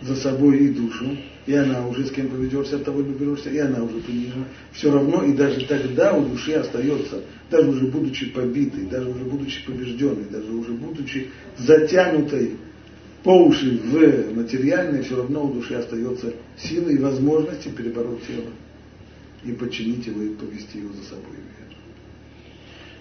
за 0.01 0.17
собой 0.17 0.59
и 0.59 0.69
душу, 0.69 1.17
и 1.47 1.55
она 1.55 1.87
уже 1.87 2.07
с 2.07 2.11
кем 2.11 2.29
поведешься, 2.29 2.77
от 2.77 2.85
того 2.85 3.01
и 3.01 3.05
поберешься, 3.05 3.51
и 3.51 3.59
она 3.59 3.83
уже 3.83 3.99
понижена. 3.99 4.45
Все 4.73 4.93
равно, 4.93 5.25
и 5.25 5.33
даже 5.33 5.67
тогда 5.67 6.15
у 6.15 6.25
души 6.25 6.53
остается, 6.53 7.23
даже 7.51 7.69
уже 7.69 7.87
будучи 7.87 8.31
побитой, 8.31 8.85
даже 8.87 9.09
уже 9.09 9.25
будучи 9.25 9.65
побежденной, 9.67 10.27
даже 10.31 10.53
уже 10.53 10.73
будучи 10.73 11.31
затянутой 11.59 12.57
по 13.25 13.31
уши 13.45 13.79
в 13.79 14.37
материальное, 14.37 15.03
все 15.03 15.17
равно 15.17 15.47
у 15.47 15.53
души 15.53 15.75
остается 15.75 16.35
сила 16.57 16.89
и 16.89 16.99
возможности 16.99 17.69
перебороть 17.69 18.27
тело 18.27 18.51
и 19.45 19.53
подчинить 19.53 20.07
его 20.07 20.23
и 20.23 20.35
повести 20.35 20.79
его 20.79 20.93
за 20.93 21.03
собой 21.03 21.37
вверх. 21.37 21.79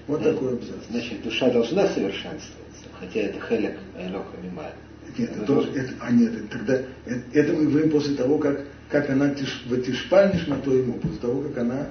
Вот 0.08 0.24
да, 0.24 0.34
такой 0.34 0.54
абзац. 0.54 0.84
Значит, 0.90 1.24
душа 1.24 1.50
должна 1.52 1.88
совершенствоваться, 1.88 2.86
хотя 3.00 3.22
это 3.22 3.40
хелек 3.40 3.78
Айлоха 3.96 4.38
Мималь. 4.44 4.74
Нет, 5.18 5.32
это 5.32 5.46
тоже, 5.46 5.70
это, 5.76 5.94
а 6.00 6.12
нет, 6.12 6.34
это, 6.34 6.48
тогда 6.48 6.82
это, 7.06 7.24
это 7.34 7.54
мы 7.54 7.66
говорим 7.66 7.90
после 7.90 8.16
того, 8.16 8.38
как, 8.38 8.66
как 8.90 9.10
она 9.10 9.30
тиш, 9.30 9.64
в 9.68 9.82
тишпальниш 9.82 10.48
на 10.48 10.58
то 10.58 10.74
ему, 10.74 10.94
после 10.94 11.18
того, 11.18 11.42
как 11.42 11.58
она 11.58 11.90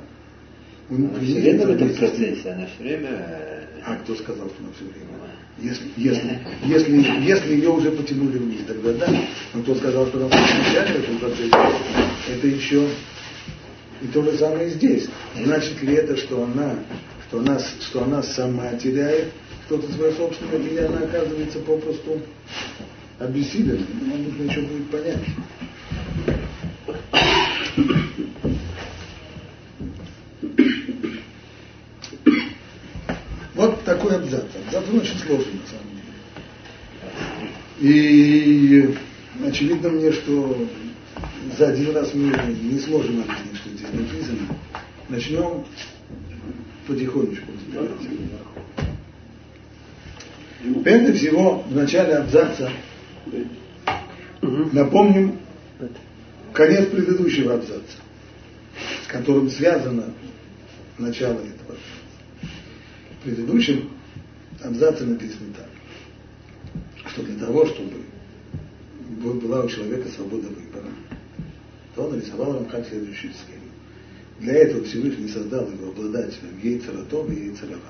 она 0.91 1.21
все 1.21 1.41
время 1.41 1.67
в 1.67 1.71
этом 1.71 1.95
процессе, 1.95 2.51
она 2.51 2.67
все 2.67 2.83
время... 2.83 3.09
Э, 3.11 3.65
а 3.85 3.97
кто 3.97 4.15
сказал, 4.17 4.49
что 4.49 4.57
она 4.59 4.73
все 4.75 4.85
время? 4.85 5.21
Если, 5.59 5.85
если, 5.97 6.39
если, 6.65 7.23
если 7.23 7.55
ее 7.55 7.71
уже 7.71 7.93
потянули 7.93 8.39
вниз, 8.39 8.61
тогда 8.67 8.93
да. 8.95 9.25
Но 9.55 9.63
кто 9.63 9.75
сказал, 9.77 10.07
что 10.09 10.19
она 10.19 10.29
начале 10.29 10.99
в 10.99 11.03
этом 11.05 11.19
процессе, 11.19 11.57
это 12.29 12.47
еще 12.47 12.89
и 14.03 14.07
то 14.09 14.23
же 14.23 14.37
самое 14.37 14.71
здесь. 14.71 15.09
Значит 15.37 15.81
ли 15.83 15.95
это, 15.95 16.17
что 16.17 16.43
она, 16.43 16.75
что 17.29 17.39
она, 17.39 17.59
что 17.59 18.03
она 18.03 18.23
сама 18.23 18.73
теряет 18.75 19.29
что-то 19.67 19.93
свое 19.93 20.13
собственное, 20.13 20.59
или 20.59 20.79
она 20.79 21.01
оказывается 21.01 21.61
попросту 21.61 22.21
обессиленно? 23.21 23.87
Нам 24.03 24.25
нужно 24.25 24.43
еще 24.45 24.63
будет 24.63 24.91
понять. 24.91 25.19
Вот 33.55 33.85
такой 33.85 34.17
абзац. 34.17 34.45
Абзац 34.67 34.85
он 34.89 34.99
очень 35.01 35.19
сложный 35.19 35.61
на 35.61 35.67
самом 35.67 35.85
деле. 37.79 37.95
И 37.95 38.95
очевидно 39.47 39.91
мне, 39.91 40.13
что 40.13 40.67
за 41.59 41.69
один 41.69 41.95
раз 41.95 42.15
мы 42.15 42.31
не 42.55 42.79
сможем 42.81 43.21
объяснить, 43.21 43.57
что 43.57 43.69
здесь 43.71 43.93
написано. 43.93 44.57
Начнем 45.09 45.65
потихонечку 46.87 47.47
Прежде 50.85 51.13
всего, 51.15 51.63
в 51.63 51.75
начале 51.75 52.15
абзаца 52.15 52.71
напомним 54.73 55.39
конец 56.53 56.89
предыдущего 56.89 57.55
абзаца, 57.55 57.99
с 59.05 59.07
которым 59.07 59.51
связано 59.51 60.13
начало 60.99 61.39
этого 61.39 61.77
в 63.21 63.25
предыдущем 63.25 63.91
абзаце 64.63 65.05
написано 65.05 65.55
так, 65.57 67.13
что 67.13 67.23
для 67.23 67.39
того, 67.45 67.67
чтобы 67.67 67.93
была 69.41 69.63
у 69.63 69.69
человека 69.69 70.09
свобода 70.09 70.49
выбора, 70.49 70.89
то 71.95 72.05
он 72.05 72.17
нарисовал 72.17 72.55
Рамхаль 72.55 72.87
следующую 72.87 73.33
схему. 73.35 73.61
Для 74.39 74.55
этого 74.55 74.85
Всевышний 74.85 75.29
создал 75.29 75.71
его 75.71 75.91
обладателем 75.91 76.59
Ейцератом 76.63 77.31
и 77.31 77.49
Ейцерава. 77.49 77.81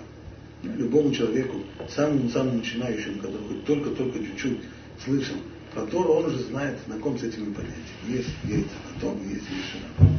Любому 0.64 1.12
человеку, 1.14 1.62
самому-самому 1.94 2.58
начинающему, 2.58 3.20
который 3.20 3.46
хоть 3.48 3.64
только-только 3.64 4.18
чуть-чуть 4.18 4.58
слышал 5.04 5.36
про 5.72 5.86
Тору, 5.86 6.14
он 6.14 6.26
уже 6.26 6.38
знает, 6.44 6.78
знаком 6.86 7.18
с 7.18 7.22
этими 7.22 7.52
понятиями. 7.52 7.76
Есть 8.08 8.30
Ейцератом, 8.44 9.18
есть 9.28 9.44
Ейцерава. 9.48 10.10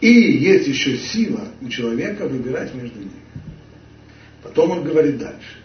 И 0.00 0.08
есть 0.08 0.66
еще 0.66 0.96
сила 0.96 1.48
у 1.60 1.68
человека 1.68 2.26
выбирать 2.26 2.74
между 2.74 2.98
ними. 2.98 3.10
Потом 4.42 4.70
он 4.70 4.84
говорит 4.84 5.18
дальше. 5.18 5.58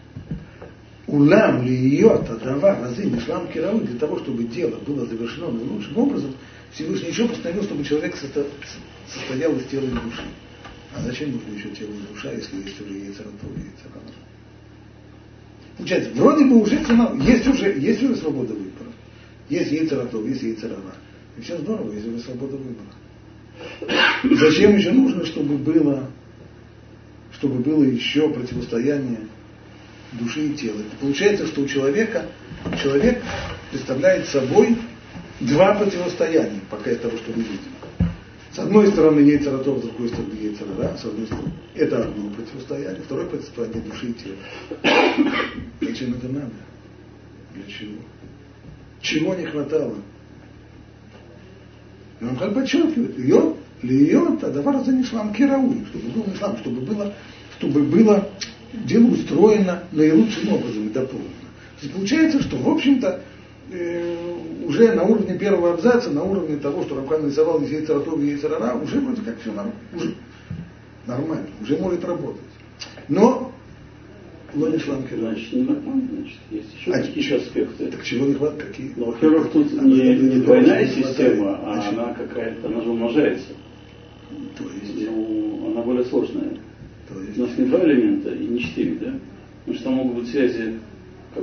Улам 1.08 1.64
ли 1.64 1.74
ее 1.74 2.10
тадава 2.28 2.76
разы 2.76 3.06
мишлам 3.06 3.48
кирау, 3.48 3.80
для 3.80 3.98
того, 3.98 4.20
чтобы 4.20 4.44
дело 4.44 4.76
было 4.80 5.06
завершено 5.06 5.52
наилучшим 5.52 5.98
образом, 5.98 6.36
Всевышний 6.74 7.10
еще 7.10 7.28
постановил, 7.28 7.64
чтобы 7.64 7.86
человек 7.86 8.16
состоял 9.08 9.56
из 9.56 9.66
тела 9.68 9.86
и 9.86 9.92
души. 9.92 10.26
А 10.96 11.02
зачем 11.02 11.32
нужно 11.32 11.54
еще 11.54 11.70
тело 11.70 11.92
и 11.92 12.14
душа, 12.14 12.32
если 12.32 12.58
есть 12.58 12.82
уже 12.82 12.94
яйцератов 12.94 13.44
и 13.56 13.60
яйцерана? 13.60 14.12
Получается, 15.78 16.12
вроде 16.16 16.46
бы 16.46 16.62
уже 16.62 16.76
есть 17.22 17.48
уже, 17.48 17.78
есть 17.78 18.02
уже 18.02 18.16
свобода 18.16 18.54
выбора. 18.54 18.90
Есть 19.50 19.72
яйцератов, 19.72 20.26
есть 20.26 20.42
яйцерана. 20.42 20.96
И 21.38 21.42
все 21.42 21.58
здорово, 21.58 21.92
есть 21.92 22.08
уже 22.08 22.20
свобода 22.20 22.56
выбора. 22.56 22.88
Зачем 24.24 24.76
еще 24.78 24.92
нужно, 24.92 25.26
чтобы 25.26 25.58
было, 25.58 26.10
чтобы 27.34 27.60
было 27.60 27.84
еще 27.84 28.30
противостояние 28.30 29.28
души 30.14 30.48
и 30.48 30.54
тела? 30.54 30.80
Это 30.80 30.96
получается, 31.00 31.46
что 31.48 31.62
у 31.62 31.68
человека, 31.68 32.26
человек 32.82 33.22
представляет 33.72 34.28
собой 34.28 34.78
два 35.42 35.76
противостояния, 35.76 36.62
пока 36.70 36.92
из 36.92 37.00
того, 37.00 37.18
что 37.18 37.32
мы 37.36 37.44
видим. 37.44 37.75
С 38.56 38.60
одной 38.60 38.88
стороны 38.88 39.20
яйцератов, 39.20 39.80
с 39.80 39.82
другой 39.82 40.08
стороны 40.08 40.34
яйцерара, 40.42 40.96
с 40.96 41.04
одной 41.04 41.26
стороны. 41.26 41.52
Это 41.74 42.04
одно 42.06 42.30
противостояние, 42.30 43.02
второе 43.02 43.26
противостояние 43.26 43.82
души 43.82 44.08
и 44.08 44.14
тела. 44.14 44.38
Зачем 45.82 46.14
это 46.14 46.30
надо? 46.30 46.54
Для 47.54 47.64
чего? 47.66 47.98
Чего 49.02 49.36
не 49.36 49.46
хватало? 49.46 49.96
И 52.22 52.24
он 52.24 52.38
как 52.38 52.54
подчеркивает, 52.54 53.20
ее, 53.20 53.56
льет, 53.82 54.42
а 54.42 54.50
давар 54.50 54.86
за 54.86 54.94
нишлам 54.94 55.34
керауи, 55.34 55.84
чтобы 55.88 56.08
был 56.12 56.34
ислам, 56.34 56.58
чтобы 56.60 56.80
было, 56.80 57.14
чтобы 57.58 57.84
было 57.84 58.30
дело 58.72 59.08
устроено 59.08 59.84
наилучшим 59.92 60.54
образом 60.54 60.88
и 60.88 60.94
дополнено. 60.94 61.30
То 61.82 61.88
есть 61.88 61.94
получается, 61.94 62.42
что, 62.42 62.56
в 62.56 62.70
общем-то, 62.70 63.22
уже 63.70 64.94
на 64.94 65.04
уровне 65.04 65.38
первого 65.38 65.74
абзаца, 65.74 66.12
на 66.12 66.24
уровне 66.24 66.58
того, 66.58 66.84
что 66.84 66.96
Рамхан 66.96 67.24
нарисовал 67.24 67.62
из 67.64 67.72
Яйцератов 67.72 68.20
и 68.20 68.28
Яйцерара, 68.28 68.76
уже 68.76 69.00
вроде 69.00 69.22
как 69.22 69.40
все 69.42 69.52
нормально, 69.52 69.80
уже 69.96 70.16
нормально, 71.08 71.48
уже 71.62 71.78
может 71.78 72.06
работать. 72.06 72.42
Но 73.10 73.52
не 74.56 74.80
шланки. 74.80 75.14
Значит, 75.14 75.54
не 75.54 75.64
нормально, 75.64 76.08
значит, 76.14 76.38
есть 76.52 76.74
еще 76.74 76.92
а 76.92 77.02
какие-то 77.02 77.36
аспекты. 77.36 77.88
Так 77.88 78.04
чего 78.04 78.26
не 78.26 78.34
хватает? 78.36 78.64
Какие? 78.64 78.94
Ну, 78.96 79.06
во-первых, 79.06 79.52
тут 79.52 79.68
а 79.78 79.84
не, 79.84 80.16
не 80.16 80.42
двойная 80.42 80.88
система, 80.88 81.60
а 81.64 81.74
значит, 81.74 82.00
она 82.00 82.14
какая-то, 82.14 82.68
она 82.68 82.82
же 82.82 82.90
умножается. 82.90 83.54
То 84.58 84.64
есть? 84.64 85.10
Ну, 85.10 85.72
она 85.72 85.82
более 85.82 86.06
сложная. 86.06 86.58
То 87.10 87.22
есть? 87.22 87.38
У 87.38 87.42
нас 87.42 87.58
не 87.58 87.66
два 87.66 87.84
элемента 87.84 88.30
и 88.30 88.46
не 88.48 88.60
четыре, 88.60 88.96
да? 88.96 89.14
Потому 89.60 89.76
что 89.76 89.84
там 89.84 89.94
могут 89.94 90.16
быть 90.20 90.30
связи, 90.30 90.80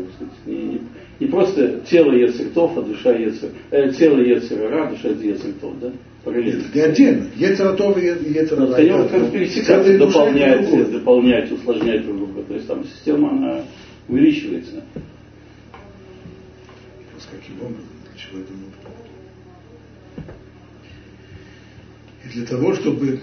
бы 0.01 0.07
сказать, 0.15 0.33
не, 0.47 0.55
не, 0.55 0.81
не 1.21 1.27
просто 1.27 1.81
тело 1.89 2.13
Ецертов, 2.13 2.77
а 2.79 2.83
душа 2.83 3.13
Ецер, 3.13 3.51
э, 3.71 3.93
тело 3.93 4.19
Ецерара, 4.19 4.91
душа 4.91 5.09
Ецертов, 5.09 5.79
да? 5.81 5.93
параллельно. 6.25 6.65
Не 6.75 6.81
отдельно. 6.81 7.27
Ецератов 7.37 7.99
и 7.99 8.07
Ецерара. 8.07 8.75
Они 8.75 8.91
вот 8.91 9.11
как 9.11 9.33
пересекаются, 9.33 9.99
дополняют, 9.99 10.93
дополняют, 10.93 11.53
усложняют 11.53 12.05
друг 12.05 12.19
друга. 12.19 12.43
То 12.45 12.55
есть 12.55 12.67
там 12.67 12.85
система, 12.85 13.31
она 13.31 13.65
увеличивается. 14.09 14.85
Вопрос, 17.05 17.29
каким 17.31 17.57
образом, 17.61 17.85
для 18.05 18.21
чего 18.21 18.41
это 18.41 18.53
нужно? 18.53 18.73
И 22.25 22.29
для 22.35 22.47
того, 22.47 22.75
чтобы, 22.75 23.21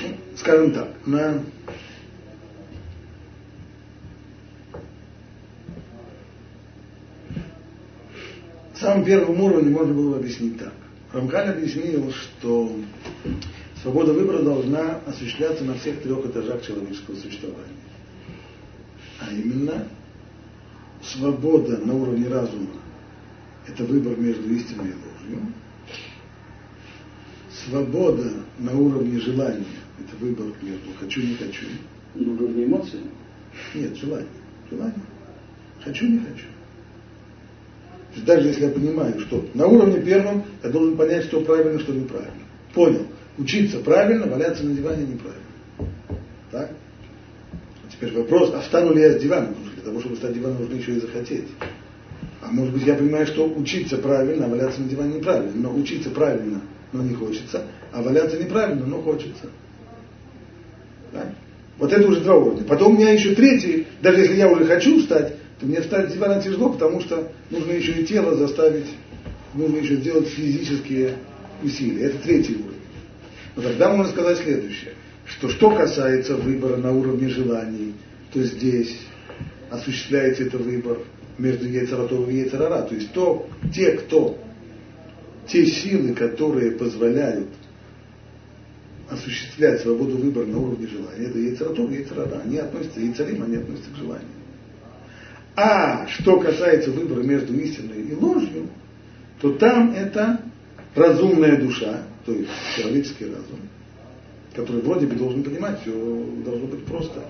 ну, 0.00 0.08
скажем 0.36 0.72
так, 0.72 0.88
на 1.06 1.42
самом 9.02 9.04
первом 9.04 9.40
уровне 9.40 9.70
можно 9.70 9.94
было 9.94 10.16
объяснить 10.16 10.58
так. 10.58 10.72
Рамхаль 11.12 11.50
объяснил, 11.50 12.10
что 12.12 12.74
свобода 13.82 14.12
выбора 14.12 14.42
должна 14.42 15.00
осуществляться 15.06 15.64
на 15.64 15.74
всех 15.74 16.00
трех 16.02 16.24
этажах 16.24 16.62
человеческого 16.62 17.16
существования. 17.16 17.68
А 19.20 19.32
именно 19.32 19.86
свобода 21.02 21.78
на 21.78 21.94
уровне 21.94 22.28
разума– 22.28 22.70
это 23.68 23.84
выбор 23.84 24.16
между 24.16 24.48
истиной 24.54 24.88
и 24.88 25.30
ложью. 25.30 25.46
Свобода 27.66 28.30
на 28.58 28.72
уровне 28.72 29.20
желания– 29.20 29.66
это 30.00 30.16
выбор 30.24 30.46
между 30.62 30.90
хочу, 30.98 31.22
не 31.22 31.34
хочу. 31.34 31.66
На 32.14 32.32
уровне 32.32 32.64
эмоций? 32.64 33.00
Нет, 33.74 33.96
желание. 33.96 34.28
Желание. 34.70 34.94
Хочу, 35.84 36.06
не 36.06 36.18
хочу. 36.18 36.51
Даже 38.16 38.48
если 38.48 38.64
я 38.64 38.70
понимаю, 38.70 39.18
что 39.20 39.44
на 39.54 39.66
уровне 39.66 40.00
первом 40.00 40.44
я 40.62 40.70
должен 40.70 40.96
понять, 40.96 41.24
что 41.24 41.40
правильно, 41.40 41.78
что 41.80 41.92
неправильно. 41.92 42.42
Понял. 42.74 43.06
Учиться 43.38 43.78
правильно, 43.78 44.26
валяться 44.26 44.64
на 44.64 44.74
диване 44.74 45.06
неправильно. 45.06 45.42
Так? 46.50 46.70
А 47.52 47.90
теперь 47.90 48.12
вопрос, 48.12 48.52
а 48.54 48.60
встану 48.60 48.92
ли 48.92 49.00
я 49.00 49.12
с 49.12 49.20
дивана? 49.20 49.46
Потому 49.46 49.66
что 49.66 49.74
для 49.74 49.84
того, 49.84 50.00
чтобы 50.00 50.14
встать 50.16 50.32
с 50.32 50.34
дивана, 50.34 50.58
нужно 50.58 50.74
еще 50.74 50.92
и 50.92 51.00
захотеть. 51.00 51.48
А 52.42 52.50
может 52.50 52.74
быть, 52.74 52.84
я 52.84 52.94
понимаю, 52.94 53.26
что 53.26 53.46
учиться 53.46 53.96
правильно, 53.96 54.44
а 54.44 54.48
валяться 54.48 54.82
на 54.82 54.88
диване 54.88 55.14
неправильно. 55.14 55.52
Но 55.54 55.74
учиться 55.74 56.10
правильно, 56.10 56.60
но 56.92 57.02
не 57.02 57.14
хочется, 57.14 57.64
а 57.92 58.02
валяться 58.02 58.36
неправильно, 58.36 58.84
но 58.84 59.00
хочется. 59.00 59.46
Так? 61.12 61.28
Вот 61.78 61.92
это 61.92 62.06
уже 62.06 62.20
два 62.20 62.36
уровня. 62.36 62.64
Потом 62.64 62.94
у 62.94 62.98
меня 62.98 63.12
еще 63.12 63.34
третий, 63.34 63.86
даже 64.02 64.20
если 64.20 64.36
я 64.36 64.48
уже 64.50 64.66
хочу 64.66 65.00
встать, 65.00 65.34
мне 65.62 65.80
встать 65.80 66.12
дивана 66.12 66.42
тяжело, 66.42 66.70
потому 66.70 67.00
что 67.00 67.30
нужно 67.50 67.72
еще 67.72 67.92
и 67.92 68.04
тело 68.04 68.34
заставить, 68.34 68.86
нужно 69.54 69.76
еще 69.76 69.96
сделать 69.96 70.28
физические 70.28 71.16
усилия. 71.62 72.06
Это 72.06 72.18
третий 72.18 72.54
уровень. 72.54 72.72
Но 73.56 73.62
тогда 73.62 73.92
можно 73.92 74.12
сказать 74.12 74.38
следующее, 74.38 74.92
что 75.26 75.48
что 75.48 75.70
касается 75.70 76.36
выбора 76.36 76.76
на 76.76 76.92
уровне 76.92 77.28
желаний, 77.28 77.94
то 78.32 78.42
здесь 78.42 78.98
осуществляется 79.70 80.44
этот 80.44 80.62
выбор 80.62 80.98
между 81.38 81.68
Ецаратом 81.68 82.28
и 82.28 82.36
Ецарара. 82.36 82.82
То 82.82 82.94
есть 82.94 83.12
то, 83.12 83.48
те, 83.74 83.92
кто, 83.92 84.38
те 85.46 85.66
силы, 85.66 86.14
которые 86.14 86.72
позволяют 86.72 87.48
осуществлять 89.08 89.82
свободу 89.82 90.16
выбора 90.16 90.46
на 90.46 90.58
уровне 90.58 90.86
желания, 90.86 91.26
это 91.26 91.38
Ецаратов 91.38 91.90
и 91.90 91.96
Ецарара. 91.96 92.40
Они 92.44 92.58
относятся, 92.58 93.00
Ецарим, 93.00 93.42
они 93.42 93.56
относятся 93.56 93.90
к 93.90 93.96
желанию. 93.96 94.41
А 95.54 96.06
что 96.08 96.40
касается 96.40 96.90
выбора 96.90 97.22
между 97.22 97.54
истиной 97.58 98.02
и 98.02 98.14
ложью, 98.14 98.68
то 99.40 99.52
там 99.52 99.92
это 99.92 100.40
разумная 100.94 101.60
душа, 101.60 102.04
то 102.24 102.32
есть 102.32 102.50
человеческий 102.76 103.26
разум, 103.26 103.60
который 104.54 104.82
вроде 104.82 105.06
бы 105.06 105.14
должен 105.14 105.42
понимать, 105.42 105.80
все 105.82 105.92
должно 106.44 106.66
быть 106.68 106.84
просто, 106.84 107.24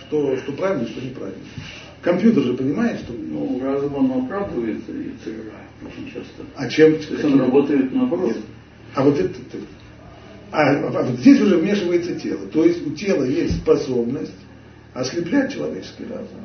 что, 0.00 0.36
что 0.36 0.52
правильно, 0.52 0.86
что 0.88 1.00
неправильно. 1.00 1.42
Компьютер 2.02 2.42
же 2.42 2.54
понимает, 2.54 3.00
что... 3.00 3.12
Ну, 3.12 3.60
разум 3.62 3.94
он 3.94 4.24
оправдывается 4.24 4.90
и 4.90 5.10
очень 5.86 6.06
часто. 6.12 6.44
А 6.56 6.68
чем? 6.68 6.94
То 6.94 7.12
есть 7.12 7.24
он 7.24 7.40
работает 7.40 7.92
наоборот. 7.92 8.28
Нет. 8.28 8.38
А 8.94 9.04
вот 9.04 9.18
это... 9.18 9.34
А, 10.50 10.62
а 10.62 11.02
вот 11.04 11.20
здесь 11.20 11.40
уже 11.40 11.58
вмешивается 11.58 12.18
тело. 12.18 12.46
То 12.46 12.64
есть 12.64 12.84
у 12.86 12.90
тела 12.90 13.24
есть 13.24 13.58
способность 13.58 14.34
ослеплять 14.94 15.52
человеческий 15.52 16.04
разум. 16.04 16.44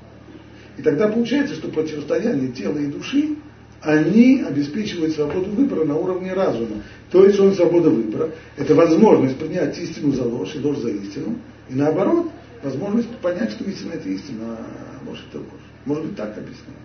И 0.78 0.82
тогда 0.82 1.08
получается, 1.08 1.56
что 1.56 1.70
противостояние 1.70 2.52
тела 2.52 2.78
и 2.78 2.88
души, 2.88 3.36
они 3.82 4.42
обеспечивают 4.42 5.14
свободу 5.14 5.50
выбора 5.52 5.86
на 5.86 5.96
уровне 5.96 6.34
разума. 6.34 6.82
То 7.12 7.26
есть 7.26 7.40
он 7.40 7.54
свобода 7.54 7.90
выбора. 7.90 8.32
Это 8.58 8.74
возможность 8.76 9.38
принять 9.38 9.78
истину 9.78 10.12
за 10.12 10.24
ложь 10.24 10.56
и 10.56 10.60
ложь 10.60 10.80
за 10.80 10.90
истину. 10.90 11.38
И 11.70 11.76
наоборот, 11.76 12.32
возможность 12.64 13.10
понять, 13.18 13.52
что 13.52 13.64
истина 13.66 13.94
это 13.94 14.10
истина, 14.10 14.58
а 14.58 15.08
ложь 15.08 15.24
это 15.30 15.40
ложь. 15.40 15.66
Может 15.86 16.06
быть 16.06 16.16
так 16.16 16.38
объяснить. 16.38 16.76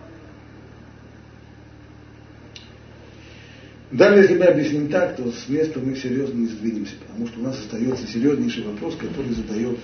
Даже 3.91 4.21
если 4.21 4.39
мы 4.39 4.45
объясним 4.45 4.89
так, 4.89 5.17
то 5.17 5.33
с 5.33 5.49
места 5.49 5.81
мы 5.81 5.97
серьезно 5.97 6.39
не 6.39 6.47
сдвинемся, 6.47 6.95
потому 7.05 7.27
что 7.27 7.41
у 7.41 7.43
нас 7.43 7.59
остается 7.59 8.07
серьезнейший 8.07 8.63
вопрос, 8.63 8.95
который 8.95 9.33
задает, 9.33 9.79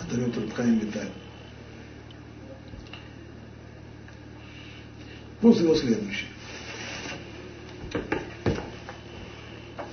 задает 0.00 0.36
Рабхайм 0.36 0.78
Виталь. 0.80 1.08
Вопрос 5.42 5.60
его 5.60 5.74
следующий. 5.74 6.26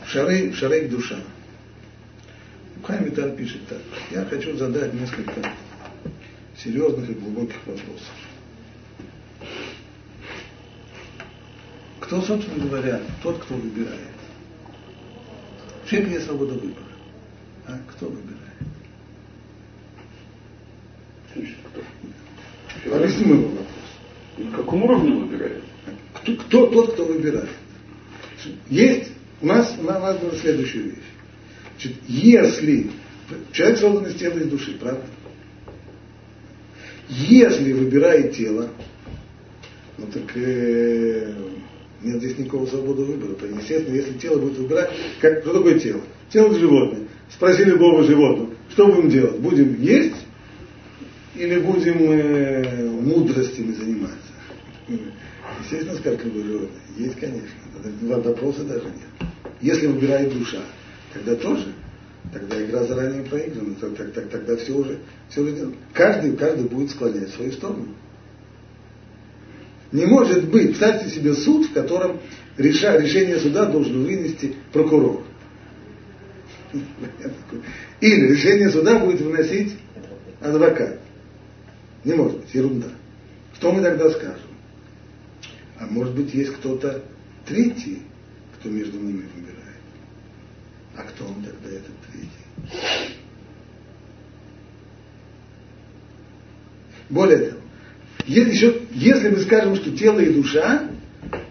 Шары, 0.05 0.53
шарейк 0.53 0.91
душа. 0.91 1.19
Хайм 2.83 3.05
Виталь 3.05 3.35
пишет 3.35 3.65
так. 3.67 3.81
Я 4.11 4.25
хочу 4.25 4.55
задать 4.57 4.93
несколько 4.93 5.51
серьезных 6.55 7.09
и 7.09 7.13
глубоких 7.13 7.57
вопросов. 7.65 8.13
Кто, 11.99 12.21
собственно 12.21 12.65
говоря, 12.65 13.01
тот, 13.23 13.39
кто 13.43 13.55
выбирает? 13.55 13.97
В 15.83 15.89
человеке 15.89 16.13
есть 16.13 16.27
свобода 16.27 16.53
выбора. 16.53 16.85
А 17.65 17.79
кто 17.89 18.05
выбирает? 18.05 18.39
Объясни 22.85 23.25
мой 23.25 23.37
вопрос. 23.45 23.65
На 24.37 24.51
каком 24.51 24.83
уровне? 24.83 25.28
Кто, 26.49 26.65
тот, 26.65 26.93
кто 26.93 27.05
выбирает? 27.05 27.49
Есть, 28.69 29.11
у 29.39 29.45
нас, 29.45 29.75
у 29.79 29.83
нас 29.83 30.17
было 30.17 30.35
следующая 30.35 30.81
вещь. 30.81 30.95
Значит, 31.77 31.97
если 32.07 32.89
человек 33.51 33.77
создан 33.77 34.07
из 34.07 34.15
тела 34.15 34.39
и 34.39 34.45
души, 34.45 34.75
правда? 34.79 35.03
Если 37.07 37.71
выбирает 37.71 38.35
тело, 38.35 38.69
ну 39.99 40.07
так 40.07 40.23
э, 40.35 41.33
нет 42.01 42.17
здесь 42.17 42.39
никакого 42.39 42.65
свободы 42.65 43.03
выбора. 43.03 43.35
Естественно, 43.55 43.95
если 43.95 44.13
тело 44.17 44.39
будет 44.39 44.57
выбирать, 44.57 44.89
как, 45.21 45.41
что 45.41 45.53
такое 45.53 45.79
тело? 45.79 46.01
Тело 46.31 46.57
животное. 46.57 47.07
Спроси 47.31 47.63
любого 47.63 48.03
животного, 48.03 48.49
что 48.71 48.87
будем 48.87 49.09
делать? 49.09 49.37
Будем 49.39 49.79
есть 49.79 50.15
или 51.35 51.59
будем 51.59 52.11
э, 52.11 52.89
мудростями 52.89 53.71
заниматься? 53.73 54.17
Естественно, 55.71 56.17
любой 56.23 56.43
животное. 56.43 56.81
Есть, 56.97 57.19
конечно. 57.19 58.23
Вопроса 58.23 58.63
даже 58.63 58.85
нет. 58.85 59.29
Если 59.61 59.87
выбирает 59.87 60.33
душа, 60.33 60.61
тогда 61.13 61.35
тоже. 61.35 61.73
Тогда 62.33 62.63
игра 62.63 62.83
заранее 62.83 63.23
проиграна. 63.23 63.75
Тогда, 63.75 64.05
тогда, 64.05 64.21
тогда 64.21 64.57
все 64.57 64.73
уже, 64.73 64.99
все 65.29 65.41
уже 65.41 65.73
каждый, 65.93 66.35
каждый 66.35 66.65
будет 66.65 66.89
склонять 66.89 67.29
свою 67.29 67.51
сторону. 67.51 67.87
Не 69.91 70.05
может 70.05 70.49
быть, 70.49 70.69
представьте 70.69 71.09
себе 71.09 71.33
суд, 71.33 71.67
в 71.67 71.73
котором 71.73 72.19
реша, 72.57 72.97
решение 72.97 73.39
суда 73.39 73.65
должен 73.65 74.03
вынести 74.03 74.55
прокурор. 74.73 75.23
Или 78.01 78.27
решение 78.27 78.69
суда 78.69 78.99
будет 78.99 79.21
выносить 79.21 79.75
адвокат. 80.41 80.99
Не 82.03 82.13
может 82.13 82.39
быть, 82.39 82.53
ерунда. 82.53 82.87
Что 83.55 83.71
мы 83.71 83.81
тогда 83.81 84.09
скажем? 84.11 84.48
А 85.79 85.85
может 85.87 86.13
быть, 86.13 86.33
есть 86.33 86.51
кто-то 86.55 87.01
третий, 87.45 87.99
кто 88.57 88.69
между 88.69 88.99
ними 88.99 89.23
выбирает. 89.33 89.79
А 90.95 91.03
кто 91.03 91.25
он 91.25 91.35
тогда, 91.35 91.69
этот 91.69 91.95
третий? 92.11 93.15
Более 97.09 97.37
того, 97.37 97.61
еще, 98.25 98.81
если 98.91 99.29
мы 99.29 99.39
скажем, 99.39 99.75
что 99.75 99.95
тело 99.95 100.19
и 100.19 100.33
душа, 100.33 100.89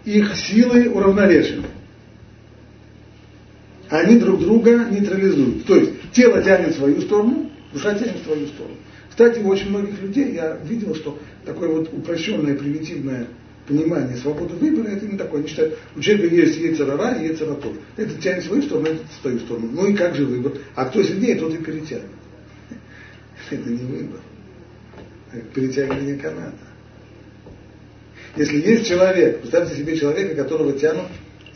их 0.05 0.37
силы 0.37 0.91
уравновешены. 0.91 1.67
Они 3.89 4.19
друг 4.19 4.41
друга 4.41 4.87
нейтрализуют. 4.91 5.65
То 5.65 5.77
есть 5.77 6.13
тело 6.13 6.43
тянет 6.43 6.75
в 6.75 6.79
свою 6.79 7.01
сторону, 7.01 7.51
душа 7.73 7.95
тянет 7.95 8.21
в 8.21 8.25
свою 8.25 8.47
сторону. 8.49 8.77
Кстати, 9.09 9.41
у 9.41 9.49
очень 9.49 9.71
многих 9.71 10.01
людей 10.03 10.35
я 10.35 10.57
видел, 10.57 10.95
что 10.95 11.19
такое 11.45 11.71
вот 11.71 11.93
упрощенное, 11.93 12.55
примитивное 12.55 13.27
понимание 13.69 14.17
свободы 14.17 14.55
выбора, 14.57 14.89
это 14.89 15.07
не 15.07 15.17
такое. 15.17 15.41
Они 15.41 15.49
считают, 15.49 15.79
у 15.95 16.01
человека 16.01 16.35
есть 16.35 16.59
яйцерара 16.59 17.19
и 17.19 17.29
яйцератор. 17.29 17.73
Это 17.97 18.15
тянет 18.21 18.45
свою 18.45 18.63
сторону, 18.63 18.89
это 18.89 19.05
в 19.05 19.21
свою 19.21 19.39
сторону. 19.41 19.69
Ну 19.71 19.87
и 19.87 19.95
как 19.95 20.17
же 20.17 20.25
выбор? 20.25 20.55
А 20.75 20.87
кто 20.87 21.03
сильнее, 21.03 21.37
тот 21.37 21.55
и 21.55 21.59
перетянет. 21.59 22.07
Это 23.51 23.69
не 23.69 23.85
выбор. 23.85 24.21
Это 25.33 25.45
перетягивание 25.55 26.17
каната. 26.17 26.57
Если 28.37 28.61
есть 28.61 28.87
человек, 28.87 29.41
представьте 29.41 29.77
себе 29.77 29.97
человека, 29.97 30.35
которого 30.35 30.73
тянут, 30.73 31.09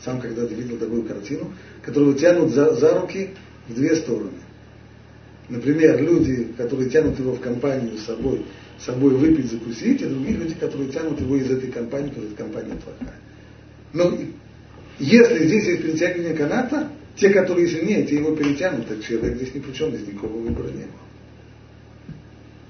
сам 0.03 0.19
когда-то 0.19 0.53
видел 0.53 0.77
такую 0.77 1.03
картину, 1.03 1.53
которого 1.81 2.13
тянут 2.13 2.51
за, 2.53 2.73
за 2.73 2.99
руки 2.99 3.29
в 3.67 3.73
две 3.73 3.95
стороны. 3.95 4.31
Например, 5.49 6.01
люди, 6.01 6.47
которые 6.57 6.89
тянут 6.89 7.19
его 7.19 7.33
в 7.33 7.39
компанию 7.39 7.97
с 7.97 8.05
собой, 8.05 8.45
собой 8.79 9.11
выпить, 9.11 9.51
закусить, 9.51 10.01
и 10.01 10.05
другие 10.05 10.37
люди, 10.37 10.55
которые 10.55 10.89
тянут 10.89 11.19
его 11.19 11.35
из 11.35 11.49
этой 11.49 11.71
компании, 11.71 12.09
потому 12.09 12.27
что 12.27 12.33
эта 12.33 12.43
компания 12.43 12.75
плохая. 12.83 13.19
Но 13.93 14.17
если 14.99 15.47
здесь 15.47 15.65
есть 15.65 15.81
перетягивание 15.83 16.33
каната, 16.33 16.89
те, 17.15 17.29
которые 17.29 17.67
сильнее, 17.67 18.05
те 18.05 18.15
его 18.15 18.35
перетянут, 18.35 18.87
так 18.87 19.03
человек 19.03 19.37
здесь 19.37 19.53
ни 19.53 19.59
при 19.59 19.71
чем, 19.73 19.89
здесь 19.95 20.07
никакого 20.07 20.37
выбора 20.37 20.67
не 20.67 20.83
было. 20.83 21.03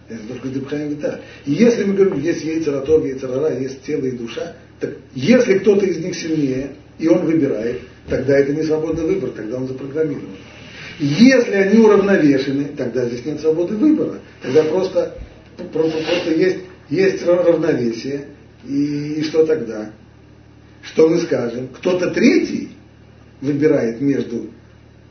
Это 0.09 0.27
только 0.27 0.49
Дебхайм 0.49 0.89
Вита. 0.89 1.21
И 1.45 1.53
если 1.53 1.85
мы 1.85 1.93
говорим, 1.93 2.19
есть 2.19 2.43
яйцератов, 2.43 3.05
яйцерара, 3.05 3.57
есть 3.57 3.83
тело 3.83 4.05
и 4.05 4.11
душа, 4.11 4.55
так 4.79 4.91
если 5.15 5.59
кто-то 5.59 5.85
из 5.85 5.97
них 5.97 6.15
сильнее, 6.15 6.75
и 6.99 7.07
он 7.07 7.25
выбирает, 7.25 7.81
тогда 8.07 8.37
это 8.37 8.53
не 8.53 8.63
свободный 8.63 9.05
выбор, 9.05 9.31
тогда 9.31 9.57
он 9.57 9.67
запрограммирован. 9.67 10.35
Если 10.99 11.53
они 11.53 11.79
уравновешены, 11.79 12.65
тогда 12.77 13.05
здесь 13.07 13.25
нет 13.25 13.39
свободы 13.39 13.75
выбора. 13.75 14.19
Тогда 14.41 14.63
просто, 14.63 15.17
просто, 15.57 16.03
просто 16.03 16.33
есть, 16.33 16.59
есть 16.89 17.25
равновесие. 17.25 18.27
И, 18.65 19.15
и 19.15 19.23
что 19.23 19.45
тогда? 19.45 19.91
Что 20.81 21.09
мы 21.09 21.19
скажем? 21.19 21.69
Кто-то 21.69 22.11
третий 22.11 22.69
выбирает 23.41 24.01
между 24.01 24.49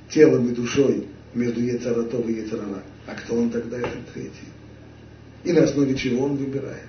телом 0.09 0.49
и 0.49 0.55
душой, 0.55 1.07
между 1.35 1.61
Ецаратов 1.61 2.29
и 2.29 2.35
Ецарара. 2.35 2.83
А 3.07 3.15
кто 3.15 3.37
он 3.37 3.51
тогда 3.51 3.79
этот 3.79 4.13
третий? 4.13 4.49
И 5.45 5.53
на 5.53 5.65
основе 5.65 5.95
чего 5.95 6.27
он 6.27 6.37
выбирает? 6.37 6.87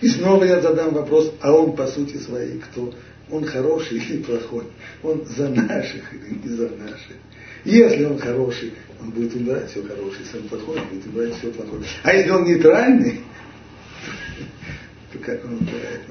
И 0.00 0.08
снова 0.08 0.44
я 0.44 0.60
задам 0.60 0.94
вопрос, 0.94 1.32
а 1.40 1.52
он 1.52 1.76
по 1.76 1.86
сути 1.86 2.16
своей 2.16 2.58
кто? 2.58 2.94
Он 3.30 3.44
хороший 3.44 3.98
или 3.98 4.22
плохой? 4.22 4.64
Он 5.02 5.24
за 5.26 5.48
наших 5.48 6.14
или 6.14 6.38
не 6.42 6.56
за 6.56 6.68
наших? 6.70 7.16
Если 7.64 8.04
он 8.04 8.18
хороший, 8.18 8.72
он 9.00 9.10
будет 9.10 9.32
выбирать 9.34 9.70
все 9.70 9.82
хорошее. 9.82 10.20
Если 10.20 10.38
он 10.38 10.48
плохой, 10.48 10.80
он 10.80 10.88
будет 10.88 11.06
выбирать 11.06 11.38
все 11.38 11.50
плохое. 11.50 11.82
А 12.02 12.12
если 12.12 12.30
он 12.30 12.44
нейтральный, 12.44 13.20
то 15.12 15.18
как 15.18 15.44
он? 15.44 15.60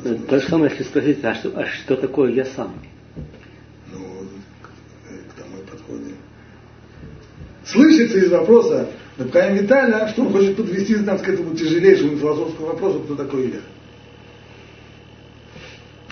Ну, 0.03 0.17
то 0.19 0.39
же 0.39 0.47
самое, 0.47 0.71
если 0.71 0.83
спросить, 0.83 1.23
а 1.23 1.33
что, 1.33 1.51
а 1.59 1.65
что 1.65 1.95
такое 1.97 2.31
я 2.31 2.45
сам? 2.45 2.73
Ну, 3.91 3.99
к 5.29 5.39
тому 5.39 5.61
и 5.61 5.69
подходим. 5.69 6.15
Слышится 7.65 8.17
из 8.17 8.31
вопроса 8.31 8.89
Рабхаим 9.17 9.57
Виталя, 9.57 10.07
что 10.07 10.23
он 10.23 10.31
хочет 10.31 10.55
подвести 10.55 10.95
нас 10.97 11.21
к 11.21 11.27
этому 11.27 11.55
тяжелейшему 11.55 12.17
философскому 12.17 12.67
вопросу, 12.67 13.01
кто 13.01 13.15
такой 13.15 13.51
я. 13.51 13.59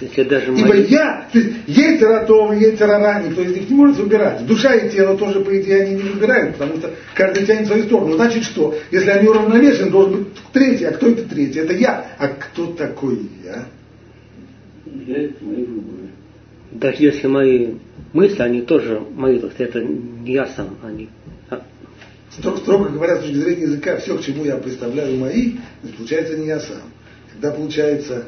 Если 0.01 0.23
даже 0.23 0.53
Ибо 0.53 0.69
мои... 0.69 0.85
я, 0.85 1.27
то 1.31 1.39
есть, 1.39 1.49
есть 1.67 2.01
Ратова, 2.01 2.53
есть 2.53 2.79
Рара, 2.79 3.21
никто 3.21 3.41
из 3.41 3.53
них 3.53 3.69
не 3.69 3.75
может 3.75 3.97
выбирать. 3.97 4.45
Душа 4.45 4.73
и 4.73 4.89
тело 4.89 5.17
тоже, 5.17 5.41
по 5.41 5.59
идее, 5.59 5.83
они 5.83 5.95
не 5.95 6.09
выбирают, 6.09 6.55
потому 6.55 6.77
что 6.77 6.91
каждый 7.15 7.45
тянет 7.45 7.65
в 7.65 7.67
свою 7.67 7.83
сторону. 7.83 8.15
Значит 8.15 8.43
что? 8.43 8.75
Если 8.91 9.09
они 9.09 9.27
уравновешены, 9.27 9.91
должен 9.91 10.23
быть 10.23 10.27
третий. 10.53 10.85
А 10.85 10.91
кто 10.91 11.09
это 11.09 11.27
третий? 11.27 11.59
Это 11.59 11.73
я. 11.73 12.05
А 12.17 12.27
кто 12.29 12.67
такой 12.67 13.19
я? 13.43 13.65
Я 14.85 15.23
это 15.25 15.43
мои 15.43 15.65
выборы. 15.65 16.09
Даже 16.71 16.97
если 16.99 17.27
мои 17.27 17.73
мысли, 18.13 18.41
они 18.41 18.61
тоже 18.61 19.01
мои, 19.15 19.39
то 19.39 19.47
есть 19.47 19.59
это 19.59 19.81
не 19.81 20.33
я 20.33 20.45
сам, 20.45 20.77
они. 20.83 21.09
А... 21.49 21.61
Строго, 22.31 22.57
строго 22.57 22.89
говоря, 22.89 23.17
с 23.17 23.21
точки 23.21 23.35
зрения 23.35 23.63
языка, 23.63 23.97
все, 23.97 24.17
к 24.17 24.21
чему 24.21 24.45
я 24.45 24.55
представляю 24.55 25.17
мои, 25.17 25.55
получается 25.97 26.37
не 26.37 26.47
я 26.47 26.59
сам. 26.59 26.83
Когда 27.33 27.51
получается 27.51 28.25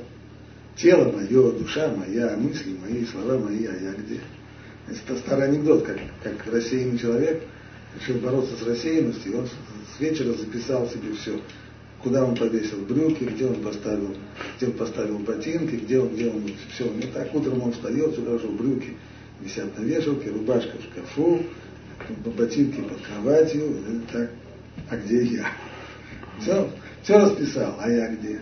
тело 0.76 1.12
мое, 1.12 1.52
душа 1.52 1.94
моя, 1.96 2.36
мысли 2.38 2.76
мои, 2.82 3.06
слова 3.06 3.38
мои, 3.38 3.66
а 3.66 3.74
я 3.74 3.94
где? 3.94 4.20
Это 4.88 5.18
старый 5.20 5.46
анекдот, 5.46 5.86
как, 5.86 5.98
как 6.24 6.54
рассеянный 6.54 6.98
человек 6.98 7.44
решил 8.00 8.18
бороться 8.20 8.56
с 8.56 8.66
рассеянностью, 8.66 9.32
и 9.32 9.36
он 9.36 9.48
с 9.48 10.00
вечера 10.00 10.34
записал 10.34 10.90
себе 10.90 11.14
все, 11.14 11.40
куда 12.02 12.24
он 12.26 12.36
повесил 12.36 12.80
брюки, 12.80 13.24
где 13.24 13.46
он 13.46 13.62
поставил, 13.62 14.16
где 14.58 14.68
он 14.68 14.74
поставил 14.74 15.20
ботинки, 15.20 15.76
где 15.76 16.00
он, 16.00 16.10
где 16.10 16.30
он, 16.30 16.44
все. 16.74 16.86
Ну 16.86 17.02
так 17.14 17.34
утром 17.36 17.62
он 17.62 17.74
встает, 17.74 18.14
все 18.14 18.24
хорошо, 18.24 18.50
брюки 18.50 18.98
висят 19.42 19.78
на 19.78 19.84
вешалке, 19.84 20.30
рубашка 20.30 20.78
в 20.78 20.84
шкафу, 20.84 21.44
ботинки 22.26 22.82
под 22.82 23.02
кроватью, 23.02 23.76
так, 24.12 24.32
а 24.90 24.98
где 24.98 25.24
я? 25.24 25.48
Все, 26.40 26.70
все 27.04 27.18
расписал, 27.18 27.76
а 27.80 27.90
я 27.90 28.14
где? 28.16 28.42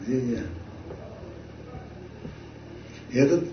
Где 0.00 0.32
я? 0.32 0.42
Этот, 3.16 3.44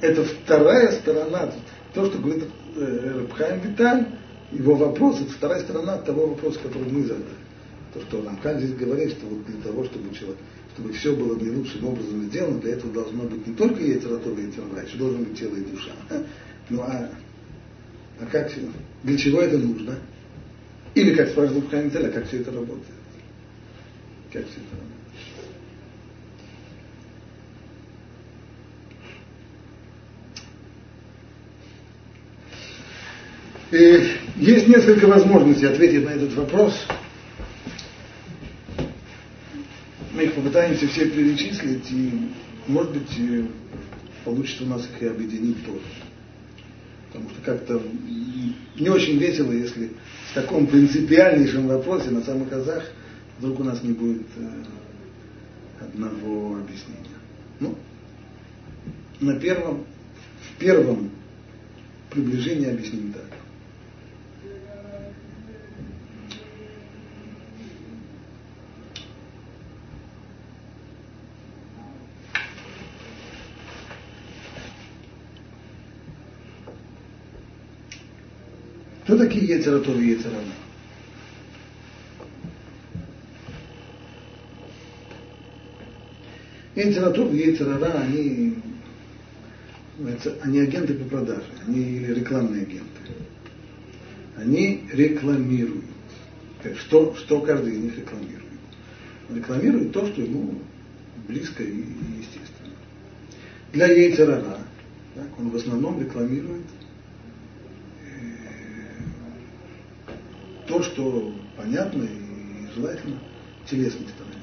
это 0.00 0.24
вторая 0.24 0.92
сторона, 0.92 1.52
то, 1.92 2.06
что 2.06 2.18
говорит 2.18 2.44
э, 2.76 3.12
Рабхайм 3.20 3.60
Виталь, 3.60 4.06
его 4.50 4.76
вопрос, 4.76 5.20
это 5.20 5.30
вторая 5.30 5.60
сторона 5.60 5.98
того 5.98 6.28
вопроса, 6.28 6.58
который 6.60 6.90
мы 6.90 7.02
задали. 7.02 7.24
То, 7.92 8.00
что 8.00 8.22
Рамхан 8.22 8.58
здесь 8.60 8.74
говорит, 8.74 9.10
что 9.12 9.26
вот 9.26 9.44
для 9.44 9.60
того, 9.62 9.84
чтобы 9.84 10.14
человек, 10.14 10.38
чтобы 10.74 10.92
все 10.92 11.14
было 11.14 11.36
наилучшим 11.36 11.86
образом 11.86 12.22
сделано, 12.24 12.60
для 12.60 12.72
этого 12.72 12.92
должно 12.92 13.24
быть 13.24 13.46
не 13.46 13.54
только 13.54 13.82
яйцератова 13.82 14.38
и 14.38 14.42
яйцерова, 14.44 14.78
еще 14.78 14.96
должно 14.96 15.18
быть 15.18 15.38
тело 15.38 15.56
и 15.56 15.64
душа. 15.64 15.92
Ну 16.70 16.82
а, 16.82 17.08
а 18.20 18.26
как, 18.30 18.52
для 19.02 19.16
чего 19.16 19.40
это 19.40 19.56
нужно? 19.56 19.96
Или, 20.94 21.14
как 21.14 21.28
спрашивает 21.28 21.64
Рамхан 21.64 21.88
Виталь, 21.88 22.06
а 22.06 22.10
как 22.10 22.26
все 22.26 22.40
это 22.40 22.52
работает? 22.52 22.84
Как 24.30 24.44
все 24.44 24.60
это 24.60 24.76
работает? 24.76 24.98
Есть 33.70 34.68
несколько 34.68 35.06
возможностей 35.06 35.66
ответить 35.66 36.04
на 36.04 36.10
этот 36.10 36.32
вопрос. 36.34 36.74
Мы 40.14 40.24
их 40.24 40.34
попытаемся 40.34 40.88
все 40.88 41.08
перечислить, 41.08 41.90
и, 41.90 42.12
может 42.66 42.92
быть, 42.92 43.48
получится 44.24 44.64
у 44.64 44.68
нас 44.68 44.88
их 44.88 45.02
и 45.02 45.06
объединить 45.06 45.64
тоже. 45.64 45.84
Потому 47.08 47.30
что 47.30 47.40
как-то 47.42 47.82
не 48.78 48.88
очень 48.88 49.18
весело, 49.18 49.52
если 49.52 49.90
в 50.30 50.34
таком 50.34 50.66
принципиальнейшем 50.66 51.68
вопросе 51.68 52.10
на 52.10 52.22
самых 52.22 52.52
азах 52.52 52.84
вдруг 53.38 53.60
у 53.60 53.64
нас 53.64 53.82
не 53.82 53.92
будет 53.92 54.26
э, 54.36 55.84
одного 55.84 56.56
объяснения. 56.56 57.16
Ну, 57.60 57.76
на 59.20 59.38
первом, 59.38 59.84
в 60.42 60.58
первом 60.58 61.10
приближении 62.10 62.68
объясним 62.68 63.12
так. 63.12 63.37
Кто 79.08 79.16
такие 79.16 79.56
Ецератов 79.56 79.98
и 79.98 80.10
Ецерана? 80.10 80.52
Ецератов 86.74 87.32
и 87.32 87.38
Ецерара, 87.38 88.00
они, 88.02 88.56
они 90.42 90.58
агенты 90.58 90.92
по 90.92 91.08
продаже, 91.08 91.46
они 91.66 92.00
рекламные 92.00 92.64
агенты. 92.64 92.84
Они 94.36 94.84
рекламируют. 94.92 95.86
Что, 96.76 97.14
что 97.14 97.40
каждый 97.40 97.76
из 97.76 97.78
них 97.78 97.96
рекламирует? 97.96 98.42
Рекламирует 99.30 99.92
то, 99.92 100.06
что 100.06 100.20
ему 100.20 100.58
близко 101.26 101.62
и 101.62 101.78
естественно. 102.18 102.74
Для 103.72 103.86
Ейцерара 103.86 104.58
так, 105.14 105.38
он 105.38 105.48
в 105.48 105.56
основном 105.56 105.98
рекламирует 105.98 106.66
то, 110.68 110.82
что 110.82 111.34
понятно 111.56 112.04
и 112.04 112.72
желательно 112.74 113.18
телесной 113.66 114.08
стороне. 114.08 114.42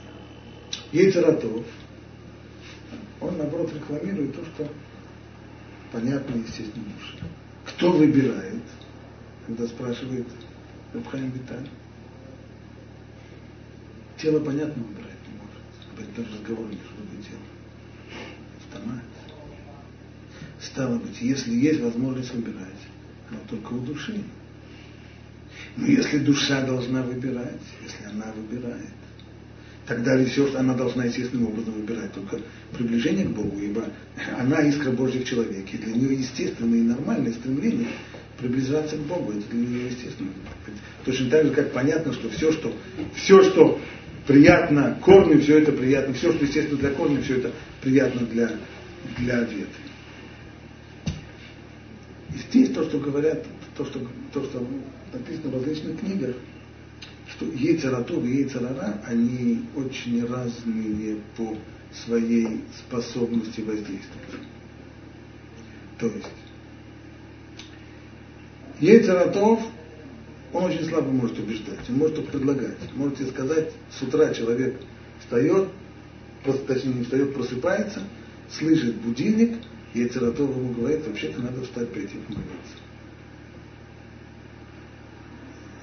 Ейцератов, 0.91 1.65
он 3.21 3.37
наоборот 3.37 3.73
рекламирует 3.73 4.35
то, 4.35 4.43
что 4.45 4.67
понятно 5.91 6.35
естественно 6.35 6.85
душе. 6.85 7.23
Кто 7.65 7.91
выбирает, 7.91 8.63
когда 9.45 9.67
спрашивает 9.67 10.27
Рабхайм 10.93 11.31
Виталь? 11.31 11.69
Тело 14.17 14.39
понятно 14.39 14.83
выбирать 14.83 15.19
не 15.27 15.37
может. 15.37 15.61
Об 15.91 15.99
этом 15.99 16.23
даже 16.23 16.37
разговор 16.37 16.67
не 16.69 16.77
что 16.77 16.95
такое 16.95 17.21
тело. 17.21 17.41
Автомат. 18.73 19.03
Стало 20.59 20.97
быть, 20.97 21.21
если 21.21 21.53
есть 21.53 21.81
возможность 21.81 22.33
выбирать, 22.33 22.81
но 23.29 23.37
только 23.49 23.73
у 23.73 23.79
души. 23.79 24.23
Но 25.77 25.87
если 25.87 26.19
душа 26.19 26.65
должна 26.65 27.01
выбирать, 27.01 27.61
если 27.83 28.05
она 28.05 28.31
выбирает, 28.33 28.93
тогда 29.85 30.23
все, 30.25 30.55
она 30.55 30.73
должна 30.73 31.05
естественным 31.05 31.47
образом 31.47 31.73
выбирать 31.73 32.13
только 32.13 32.39
приближение 32.71 33.25
к 33.25 33.31
Богу, 33.31 33.59
ибо 33.59 33.85
она 34.37 34.61
искра 34.61 34.91
Божья 34.91 35.19
в 35.19 35.25
человеке. 35.25 35.77
Для 35.77 35.93
нее 35.93 36.15
естественное 36.15 36.79
и 36.79 36.83
нормальное 36.83 37.33
стремление 37.33 37.89
приближаться 38.39 38.95
к 38.95 39.01
Богу. 39.01 39.31
Это 39.31 39.49
для 39.51 39.59
нее 39.59 39.87
естественно. 39.87 40.31
Точно 41.03 41.29
так 41.29 41.45
же, 41.45 41.51
как 41.51 41.71
понятно, 41.73 42.13
что 42.13 42.29
все, 42.29 42.51
что, 42.53 42.73
все, 43.15 43.43
что 43.43 43.79
приятно 44.27 44.97
корню, 45.03 45.39
все 45.41 45.59
это 45.59 45.71
приятно, 45.71 46.13
все, 46.13 46.31
что 46.31 46.45
естественно 46.45 46.79
для 46.79 46.91
корня, 46.91 47.21
все 47.21 47.37
это 47.37 47.51
приятно 47.81 48.25
для, 48.27 48.51
для 49.17 49.41
ветви. 49.41 49.67
И 52.33 52.37
здесь 52.49 52.69
то, 52.71 52.83
что 52.85 52.99
говорят, 52.99 53.45
то, 53.77 53.85
что, 53.85 53.99
то, 54.33 54.43
что 54.43 54.67
написано 55.13 55.49
в 55.49 55.53
различных 55.55 55.99
книгах, 55.99 56.35
что 57.29 57.45
Ейцератов 57.45 58.23
и 58.23 58.27
Ейцерара, 58.27 59.01
они 59.05 59.65
очень 59.75 60.25
разные 60.25 61.17
по 61.35 61.57
своей 62.05 62.61
способности 62.77 63.61
воздействовать. 63.61 64.41
То 65.99 66.07
есть, 66.07 66.27
Ейцератов, 68.79 69.61
он 70.53 70.63
очень 70.65 70.85
слабо 70.85 71.09
может 71.09 71.39
убеждать, 71.39 71.89
он 71.89 71.95
может 71.95 72.15
только 72.15 72.31
предлагать. 72.31 72.77
Можете 72.95 73.25
сказать, 73.27 73.71
с 73.89 74.01
утра 74.01 74.33
человек 74.33 74.79
встает, 75.19 75.69
точнее 76.67 76.93
не 76.93 77.03
встает, 77.03 77.33
просыпается, 77.33 78.01
слышит 78.51 78.95
будильник, 78.95 79.57
и 79.93 80.01
Ецератов 80.01 80.49
ему 80.49 80.73
говорит, 80.73 81.07
вообще-то 81.07 81.41
надо 81.41 81.61
встать, 81.63 81.91
пойти 81.91 82.17
помолиться. 82.27 82.75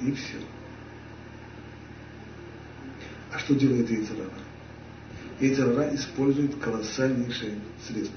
И 0.04 0.12
все. 0.12 0.38
А 3.32 3.38
что 3.38 3.54
делает 3.54 3.88
Ейцерара? 3.88 4.30
Ейцерара 5.40 5.94
использует 5.94 6.56
колоссальнейшие 6.56 7.54
средства. 7.86 8.16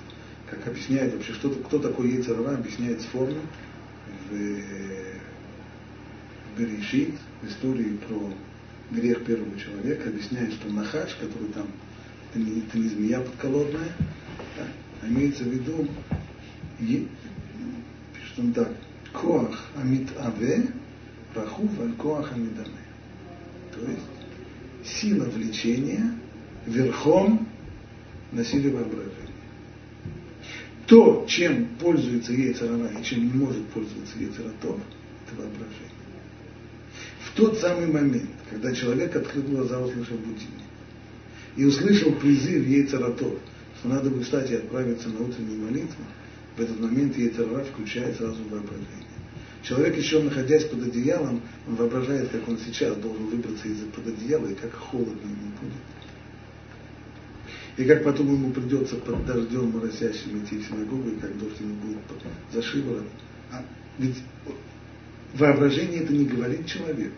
Как 0.50 0.67
объясняет 0.67 1.13
вообще, 1.13 1.34
что, 1.34 1.50
кто 1.50 1.80
такой 1.80 2.10
Ейцерара, 2.12 2.56
объясняет 2.56 3.02
с 3.02 3.06
формы 3.06 3.41
в, 4.30 4.34
в 6.56 6.60
Берешит, 6.60 7.15
в 7.41 7.48
истории 7.48 7.98
про 8.08 8.34
грех 8.91 9.24
первого 9.26 9.58
человека, 9.60 10.10
объясняет, 10.10 10.54
что 10.54 10.69
Нахач, 10.69 11.15
который 11.15 11.50
там, 11.50 11.67
это 12.32 12.39
не, 12.39 12.60
это 12.60 12.78
не 12.78 12.89
змея 12.89 13.21
подколодная, 13.21 13.91
да, 14.58 15.08
имеется 15.08 15.43
в 15.43 15.48
виду, 15.48 15.88
пишет 16.80 18.39
он 18.39 18.54
так, 18.54 18.69
Коах 19.13 19.65
Амит 19.78 20.10
Аве, 20.19 20.67
Рахув 21.36 21.69
Аль 21.82 21.93
Коах 21.93 22.32
Амидаме. 22.34 22.71
То 23.74 23.82
есть 23.82 25.00
сила 25.00 25.26
влечения 25.26 26.12
верхом 26.65 27.48
на 28.32 28.43
силе 28.43 28.71
воображения. 28.71 29.12
То, 30.88 31.26
чем 31.28 31.65
пользуется 31.80 32.32
яйцерара 32.32 32.88
и 33.00 33.04
чем 33.04 33.26
не 33.26 33.34
может 33.34 33.65
пользоваться 33.69 34.17
яйцератов, 34.19 34.78
это 35.26 35.36
воображение. 35.36 35.91
В 37.21 37.32
тот 37.36 37.58
самый 37.58 37.88
момент, 37.88 38.30
когда 38.50 38.74
человек 38.74 39.15
открыл 39.15 39.43
глаза, 39.43 39.80
услышал 39.82 40.17
будильник, 40.17 40.65
и 41.58 41.65
услышал 41.65 42.12
призыв 42.13 42.67
яйцератов, 42.67 43.34
что 43.80 43.89
надо 43.89 44.10
бы 44.10 44.21
и 44.21 44.54
отправиться 44.54 45.10
на 45.10 45.21
утреннюю 45.26 45.65
молитву, 45.65 46.04
в 46.56 46.62
этот 46.62 46.80
момент 46.80 47.17
яйцерара 47.17 47.63
включает 47.63 48.17
сразу 48.17 48.43
воображение. 48.43 49.14
Человек, 49.67 49.97
еще 49.97 50.21
находясь 50.21 50.65
под 50.65 50.84
одеялом, 50.84 51.41
он 51.67 51.75
воображает, 51.75 52.30
как 52.30 52.47
он 52.47 52.60
сейчас 52.60 52.95
должен 52.97 53.25
выбраться 53.25 53.67
из-под 53.67 54.08
одеяла, 54.08 54.45
и 54.47 54.54
как 54.54 54.71
холодно 54.73 55.12
ему 55.12 55.51
будет. 55.60 55.82
И 57.78 57.84
как 57.86 58.04
потом 58.04 58.28
ему 58.28 58.51
придется 58.51 58.95
под 58.97 59.25
дождем 59.25 59.71
моросящим 59.71 60.43
идти 60.43 60.60
в 60.60 60.67
синагогу, 60.67 61.10
и 61.10 61.15
как 61.15 61.36
дождь 61.39 61.60
ему 61.60 61.73
будет 61.75 61.97
за 62.54 62.62
шиворот. 62.62 63.08
А 63.51 63.65
ведь 63.97 64.17
воображение 65.34 66.04
это 66.04 66.13
не 66.13 66.25
говорит 66.25 66.67
человеку. 66.67 67.15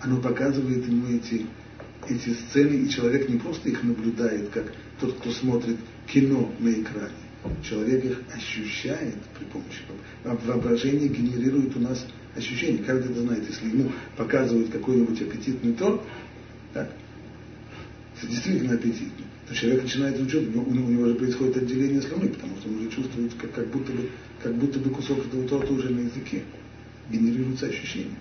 Оно 0.00 0.18
показывает 0.20 0.86
ему 0.86 1.14
эти, 1.14 1.46
эти 2.08 2.30
сцены, 2.30 2.74
и 2.74 2.88
человек 2.88 3.28
не 3.28 3.38
просто 3.38 3.68
их 3.68 3.82
наблюдает, 3.82 4.48
как 4.48 4.72
тот, 4.98 5.18
кто 5.18 5.30
смотрит 5.30 5.76
кино 6.06 6.50
на 6.58 6.70
экране 6.70 7.25
человек 7.62 8.04
их 8.04 8.20
ощущает 8.34 9.14
при 9.38 9.44
помощи 9.46 9.82
воображения, 10.24 11.08
генерирует 11.08 11.76
у 11.76 11.80
нас 11.80 12.06
ощущения. 12.36 12.82
Каждый 12.84 13.12
это 13.12 13.20
знает, 13.22 13.44
если 13.48 13.68
ему 13.68 13.90
показывают 14.16 14.70
какой-нибудь 14.70 15.20
аппетитный 15.20 15.72
торт, 15.74 16.00
так, 16.72 16.92
это 18.18 18.30
действительно 18.30 18.74
аппетитный, 18.74 19.26
то 19.48 19.54
человек 19.54 19.82
начинает 19.82 20.20
учить, 20.20 20.48
у 20.48 20.50
него, 20.50 20.64
у 20.64 20.90
него 20.90 21.06
же 21.06 21.14
происходит 21.14 21.58
отделение 21.58 22.02
слюны, 22.02 22.28
потому 22.28 22.56
что 22.56 22.68
он 22.68 22.78
уже 22.78 22.90
чувствует, 22.90 23.34
как, 23.34 23.52
как, 23.52 23.66
будто 23.68 23.92
бы, 23.92 24.10
как 24.42 24.54
будто 24.56 24.78
бы 24.78 24.90
кусок 24.90 25.26
этого 25.26 25.46
торта 25.48 25.72
уже 25.72 25.90
на 25.90 26.00
языке. 26.00 26.42
Генерируется 27.10 27.66
ощущение. 27.66 28.16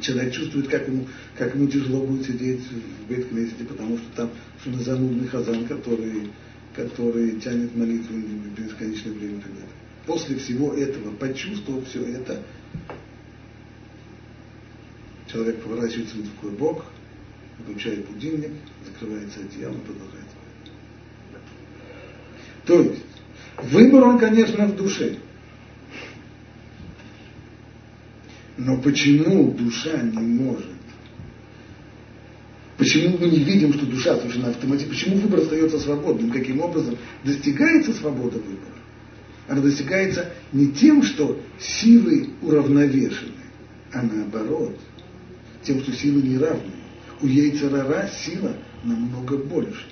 Человек 0.00 0.32
чувствует, 0.32 0.68
как 0.68 0.88
ему, 0.88 1.06
как 1.36 1.54
ему 1.54 1.68
тяжело 1.68 2.04
будет 2.06 2.26
сидеть 2.26 2.60
в 2.60 3.08
бейт 3.08 3.28
потому 3.68 3.98
что 3.98 4.06
там 4.16 4.30
что 4.60 4.72
занудный 4.82 5.28
хазан, 5.28 5.66
который 5.66 6.30
который 6.74 7.40
тянет 7.40 7.74
молитву 7.74 8.16
бесконечное 8.56 9.12
время 9.12 9.38
и 9.38 9.40
так 9.40 9.52
далее. 9.52 9.68
После 10.06 10.36
всего 10.36 10.74
этого, 10.74 11.14
почувствовав 11.16 11.86
все 11.88 12.04
это, 12.04 12.42
человек 15.30 15.62
поворачивается 15.62 16.16
в 16.16 16.22
другой 16.22 16.58
бок, 16.58 16.84
выключает 17.58 18.06
будильник, 18.06 18.52
закрывается 18.86 19.40
и 19.40 19.46
продолжает 19.46 20.26
То 22.66 22.80
есть, 22.80 23.04
выбор 23.58 24.04
он, 24.04 24.18
конечно, 24.18 24.66
в 24.66 24.76
душе. 24.76 25.16
Но 28.56 28.80
почему 28.80 29.52
душа 29.52 30.02
не 30.02 30.18
может 30.20 30.79
Почему 32.80 33.18
мы 33.18 33.26
не 33.26 33.40
видим, 33.40 33.74
что 33.74 33.84
душа 33.84 34.16
совершенно 34.16 34.48
автоматически? 34.48 34.88
Почему 34.88 35.16
выбор 35.16 35.40
остается 35.40 35.78
свободным? 35.78 36.30
Каким 36.30 36.62
образом 36.62 36.96
достигается 37.22 37.92
свобода 37.92 38.38
выбора? 38.38 38.72
Она 39.48 39.60
достигается 39.60 40.32
не 40.50 40.68
тем, 40.68 41.02
что 41.02 41.38
силы 41.60 42.30
уравновешены, 42.40 43.32
а 43.92 44.00
наоборот, 44.00 44.78
тем, 45.62 45.82
что 45.82 45.92
силы 45.92 46.22
не 46.22 46.38
равны. 46.38 46.72
У 47.20 47.26
яйцерара 47.26 48.08
сила 48.24 48.56
намного 48.82 49.36
больше, 49.36 49.84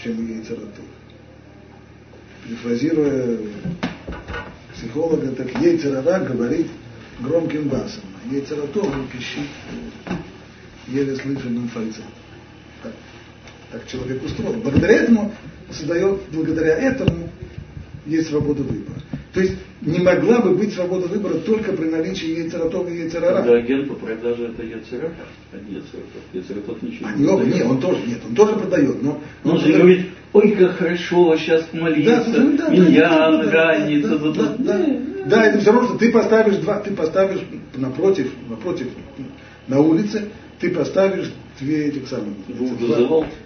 чем 0.00 0.20
у 0.20 0.22
яйцератов. 0.22 0.84
Перефразируя 2.46 3.38
психолога, 4.76 5.32
так 5.32 5.52
яйцерара 5.60 6.24
говорит 6.24 6.68
громким 7.18 7.66
басом, 7.68 8.04
яйцератов 8.30 8.86
он 8.86 9.08
пищит 9.08 9.48
еле 10.86 11.16
слышимым 11.16 11.68
фальцетом. 11.68 12.19
Так, 12.82 12.92
так 13.72 13.86
человек 13.88 14.24
устроен. 14.24 14.60
Благодаря 14.60 14.94
этому 14.94 15.32
создает, 15.70 16.20
благодаря 16.32 16.76
этому 16.76 17.30
есть 18.06 18.28
свобода 18.28 18.62
выбора. 18.62 19.00
То 19.32 19.40
есть 19.40 19.54
не 19.82 19.98
могла 20.00 20.40
бы 20.40 20.54
быть 20.56 20.74
свобода 20.74 21.06
выбора 21.06 21.34
только 21.34 21.72
при 21.72 21.88
наличии 21.88 22.40
яйцератов 22.40 22.90
и 22.90 22.96
яйцерара. 22.96 23.42
Да, 23.42 23.56
агент 23.56 23.88
по 23.88 23.94
продаже 23.94 24.48
это 24.48 24.62
яйцерат, 24.62 25.12
а 25.52 25.56
не 25.56 25.74
яйцератов. 25.74 26.22
Яйцератов 26.32 26.82
ничего 26.82 27.08
а 27.08 27.12
не 27.12 27.26
оба, 27.26 27.44
нет, 27.44 27.66
он 27.66 27.80
тоже, 27.80 28.00
нет, 28.06 28.18
он 28.26 28.34
тоже 28.34 28.54
продает. 28.54 29.02
Но, 29.02 29.20
он, 29.44 29.52
он 29.52 29.60
же 29.60 29.72
говорит, 29.72 30.06
ой, 30.32 30.50
как 30.52 30.76
хорошо 30.76 31.36
сейчас 31.36 31.66
молиться, 31.72 32.32
да, 32.32 32.42
да, 32.42 32.66
да, 32.66 32.74
меня 32.74 33.08
да, 33.08 33.50
ранится. 33.50 34.18
Да, 34.18 34.32
да, 34.32 34.32
да, 34.32 34.56
да, 34.58 34.78
да, 34.78 35.26
да, 35.26 35.46
это 35.46 35.60
все 35.60 35.72
равно, 35.72 35.88
что 35.88 35.98
ты 35.98 36.10
поставишь 36.10 36.56
два, 36.56 36.80
ты 36.80 36.90
поставишь 36.92 37.40
напротив, 37.76 38.32
напротив, 38.48 38.88
на 39.68 39.80
улице 39.80 40.24
ты 40.58 40.70
поставишь 40.70 41.32
две 41.60 41.88
этих 41.88 42.08
самых. 42.08 42.34
Двух 42.48 42.78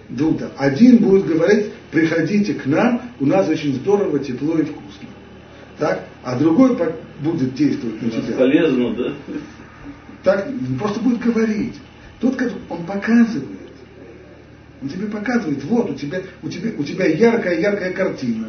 Двух, 0.09 0.37
да. 0.37 0.51
Один 0.57 0.97
будет 0.97 1.25
говорить, 1.25 1.67
приходите 1.91 2.53
к 2.53 2.65
нам, 2.65 3.01
у 3.19 3.25
нас 3.25 3.47
очень 3.47 3.75
здорово, 3.75 4.19
тепло 4.19 4.57
и 4.57 4.63
вкусно. 4.63 5.09
Так? 5.77 6.05
А 6.23 6.37
другой 6.39 6.77
будет 7.21 7.53
действовать 7.53 8.01
на 8.01 8.09
тебя. 8.09 8.37
Полезно, 8.37 8.93
да? 8.95 9.13
Так, 10.23 10.47
просто 10.79 10.99
будет 11.01 11.19
говорить. 11.19 11.75
Тот, 12.19 12.41
он 12.69 12.85
показывает. 12.85 13.59
Он 14.81 14.89
тебе 14.89 15.07
показывает, 15.07 15.63
вот 15.65 15.91
у 15.91 15.93
тебя, 15.93 16.21
у 16.41 16.49
тебя, 16.49 16.71
у 16.77 16.83
тебя 16.83 17.05
яркая, 17.05 17.59
яркая 17.59 17.93
картина. 17.93 18.47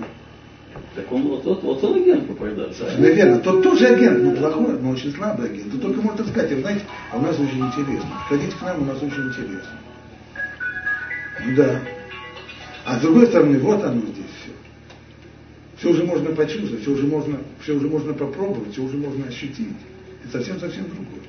Так 0.97 1.13
он 1.13 1.23
вот, 1.29 1.45
вот, 1.45 1.63
вот 1.63 1.85
он 1.85 2.01
агент 2.01 2.27
по 2.27 2.33
продаже. 2.33 2.73
Совершенно. 2.73 3.39
Тот 3.41 3.63
тоже 3.63 3.87
агент, 3.87 4.23
но 4.23 4.31
плохой, 4.33 4.81
но 4.81 4.91
очень 4.91 5.13
слабый 5.13 5.51
агент. 5.51 5.71
Ты 5.71 5.79
только 5.79 6.01
может 6.01 6.27
сказать, 6.27 6.51
вы 6.51 6.61
знаете, 6.61 6.85
а 7.13 7.19
у 7.19 7.21
нас 7.21 7.39
очень 7.39 7.67
интересно. 7.67 8.09
Ходите 8.29 8.57
к 8.57 8.63
нам, 8.63 8.83
у 8.83 8.85
нас 8.87 8.97
очень 8.97 9.29
интересно. 9.29 9.79
Ну 11.45 11.55
да. 11.55 11.83
А 12.87 12.99
с 12.99 13.03
другой 13.03 13.27
стороны, 13.27 13.59
вот 13.59 13.85
оно 13.85 14.01
здесь 14.01 14.25
все. 14.41 14.53
Все 15.77 15.91
уже 15.91 16.05
можно 16.05 16.31
почувствовать, 16.31 16.81
все 16.81 16.93
уже 16.93 17.07
можно, 17.07 17.39
все 17.61 17.75
уже 17.75 17.89
можно 17.89 18.15
попробовать, 18.15 18.73
все 18.73 18.83
уже 18.83 18.97
можно 18.97 19.27
ощутить. 19.27 19.77
Это 20.25 20.39
совсем-совсем 20.39 20.85
другое. 20.85 21.21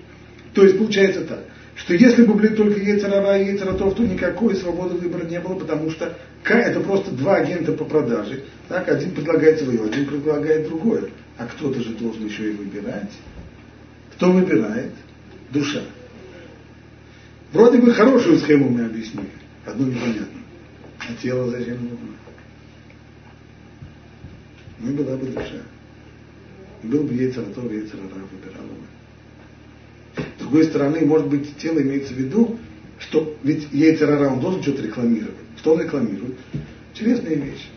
То 0.54 0.64
есть 0.64 0.78
получается 0.78 1.26
так 1.26 1.44
что 1.78 1.94
если 1.94 2.26
бы 2.26 2.34
были 2.34 2.56
только 2.56 2.80
Ецерара 2.80 3.38
и 3.38 3.54
Ецератов, 3.54 3.96
то 3.96 4.04
никакой 4.04 4.56
свободы 4.56 4.96
выбора 4.96 5.26
не 5.26 5.40
было, 5.40 5.56
потому 5.56 5.92
что 5.92 6.18
это 6.44 6.80
просто 6.80 7.12
два 7.12 7.38
агента 7.38 7.74
по 7.74 7.86
продаже. 7.86 8.44
Так, 8.68 8.90
один 8.90 9.12
предлагает 9.12 9.60
свое, 9.60 9.84
один 9.84 10.08
предлагает 10.08 10.68
другое. 10.68 11.12
А 11.38 11.46
кто-то 11.46 11.80
же 11.82 11.94
должен 11.96 12.26
еще 12.26 12.50
и 12.50 12.56
выбирать. 12.56 13.12
Кто 14.16 14.32
выбирает? 14.32 14.92
Душа. 15.52 15.84
Вроде 17.54 17.78
бы 17.78 17.94
хорошую 17.94 18.40
схему 18.40 18.70
мы 18.70 18.86
объяснили. 18.86 19.30
Одно 19.66 19.88
непонятно. 19.88 20.42
А 21.00 21.22
тело 21.22 21.50
зачем 21.52 21.84
нужно? 21.84 21.98
Ну 24.80 24.94
была 24.94 25.16
бы 25.16 25.28
душа. 25.28 25.62
Был 26.82 27.04
бы 27.04 27.14
Ецератов, 27.14 27.72
Ецерара 27.72 28.24
выбирал 28.32 28.66
бы. 28.66 28.97
С 30.18 30.40
другой 30.40 30.66
стороны, 30.66 31.06
может 31.06 31.28
быть, 31.28 31.58
тело 31.58 31.82
имеется 31.82 32.14
в 32.14 32.18
виду, 32.18 32.58
что 33.00 33.36
ведь 33.44 33.68
Ейцерара, 33.72 34.30
он 34.30 34.40
должен 34.40 34.64
что-то 34.64 34.84
рекламировать. 34.84 35.36
Что 35.58 35.74
он 35.74 35.82
рекламирует? 35.82 36.36
Интересные 36.94 37.36
вещи. 37.36 37.68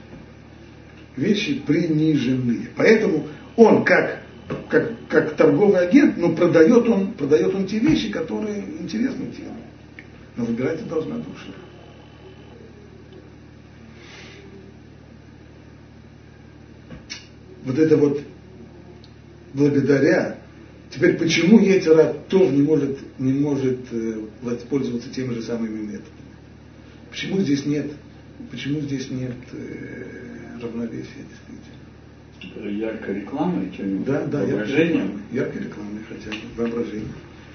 Вещи 1.16 1.60
приниженные. 1.66 2.68
Поэтому 2.76 3.26
он 3.56 3.84
как, 3.84 4.22
как, 4.68 4.92
как 5.08 5.36
торговый 5.36 5.80
агент, 5.80 6.16
но 6.16 6.32
продает 6.32 6.88
он, 6.88 7.12
продает 7.12 7.54
он 7.54 7.66
те 7.66 7.78
вещи, 7.78 8.10
которые 8.10 8.64
интересны 8.80 9.26
телу. 9.32 9.54
Но 10.36 10.44
выбирать 10.44 10.86
должна 10.88 11.16
душа. 11.16 11.52
Вот 17.64 17.78
это 17.78 17.96
вот 17.96 18.20
благодаря 19.52 20.38
Теперь 20.90 21.16
почему 21.16 21.60
Ецера 21.60 22.16
тоже 22.28 22.52
не 22.52 22.62
может, 22.62 22.98
не 23.18 23.32
может 23.32 23.78
э, 23.92 24.20
воспользоваться 24.42 25.08
теми 25.10 25.34
же 25.34 25.42
самыми 25.42 25.78
методами? 25.78 26.30
Почему 27.10 27.40
здесь 27.40 27.64
нет, 27.64 27.92
почему 28.50 28.80
здесь 28.80 29.08
нет 29.10 29.36
э, 29.52 30.58
равновесия 30.60 31.24
действительно? 31.28 32.70
Яркой 32.70 33.20
рекламы, 33.20 33.70
чем 33.76 34.02
да, 34.02 34.26
да, 34.26 34.40
воображением? 34.40 35.22
Яркой 35.30 35.62
рекламой 35.62 36.02
хотя 36.08 36.30
бы, 36.30 36.36
воображением. 36.56 37.12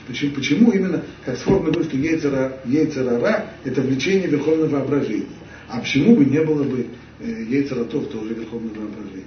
Почему, 0.08 0.36
почему 0.36 0.72
именно, 0.72 1.04
как 1.26 1.38
сформно 1.38 1.72
говорит, 1.72 1.90
что 1.90 1.98
яйцера, 1.98 2.60
яйцерара– 2.64 3.50
это 3.66 3.82
влечение 3.82 4.28
верховного 4.28 4.70
воображения. 4.70 5.26
А 5.68 5.80
почему 5.80 6.16
бы 6.16 6.24
не 6.24 6.42
было 6.42 6.64
бы 6.64 6.86
э, 7.20 7.44
яйцера 7.50 7.84
то, 7.86 8.02
что 8.04 8.20
уже 8.20 8.36
верховное 8.36 8.74
воображение? 8.76 9.26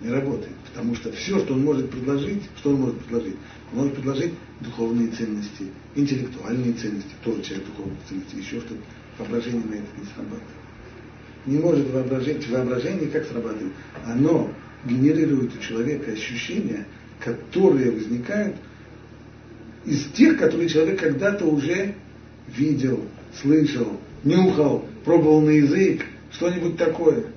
Не 0.00 0.10
работает. 0.10 0.54
Потому 0.72 0.94
что 0.94 1.12
все, 1.12 1.38
что 1.40 1.54
он 1.54 1.64
может 1.64 1.90
предложить, 1.90 2.42
что 2.58 2.70
он 2.70 2.76
может 2.76 2.98
предложить? 3.00 3.36
Он 3.72 3.78
может 3.80 3.94
предложить 3.94 4.32
духовные 4.60 5.08
ценности, 5.08 5.66
интеллектуальные 5.94 6.72
ценности, 6.72 7.10
тоже 7.22 7.42
часть 7.42 7.66
духовных 7.66 7.98
ценностей, 8.08 8.38
еще 8.38 8.60
что-то. 8.60 8.80
Воображение 9.18 9.62
на 9.62 9.74
это 9.74 9.86
не 9.98 10.06
срабатывает. 10.14 10.60
Не 11.46 11.58
может 11.58 11.90
воображение, 11.90 12.42
воображение 12.48 13.10
как 13.10 13.26
срабатывает? 13.26 13.72
Оно 14.06 14.50
генерирует 14.86 15.54
у 15.54 15.58
человека 15.58 16.12
ощущения, 16.12 16.86
которые 17.18 17.90
возникают 17.90 18.56
из 19.84 20.04
тех, 20.12 20.38
которые 20.38 20.68
человек 20.68 20.98
когда-то 20.98 21.44
уже 21.44 21.94
видел, 22.48 23.04
слышал, 23.40 24.00
нюхал, 24.24 24.86
пробовал 25.04 25.42
на 25.42 25.50
язык, 25.50 26.06
что-нибудь 26.32 26.78
такое– 26.78 27.24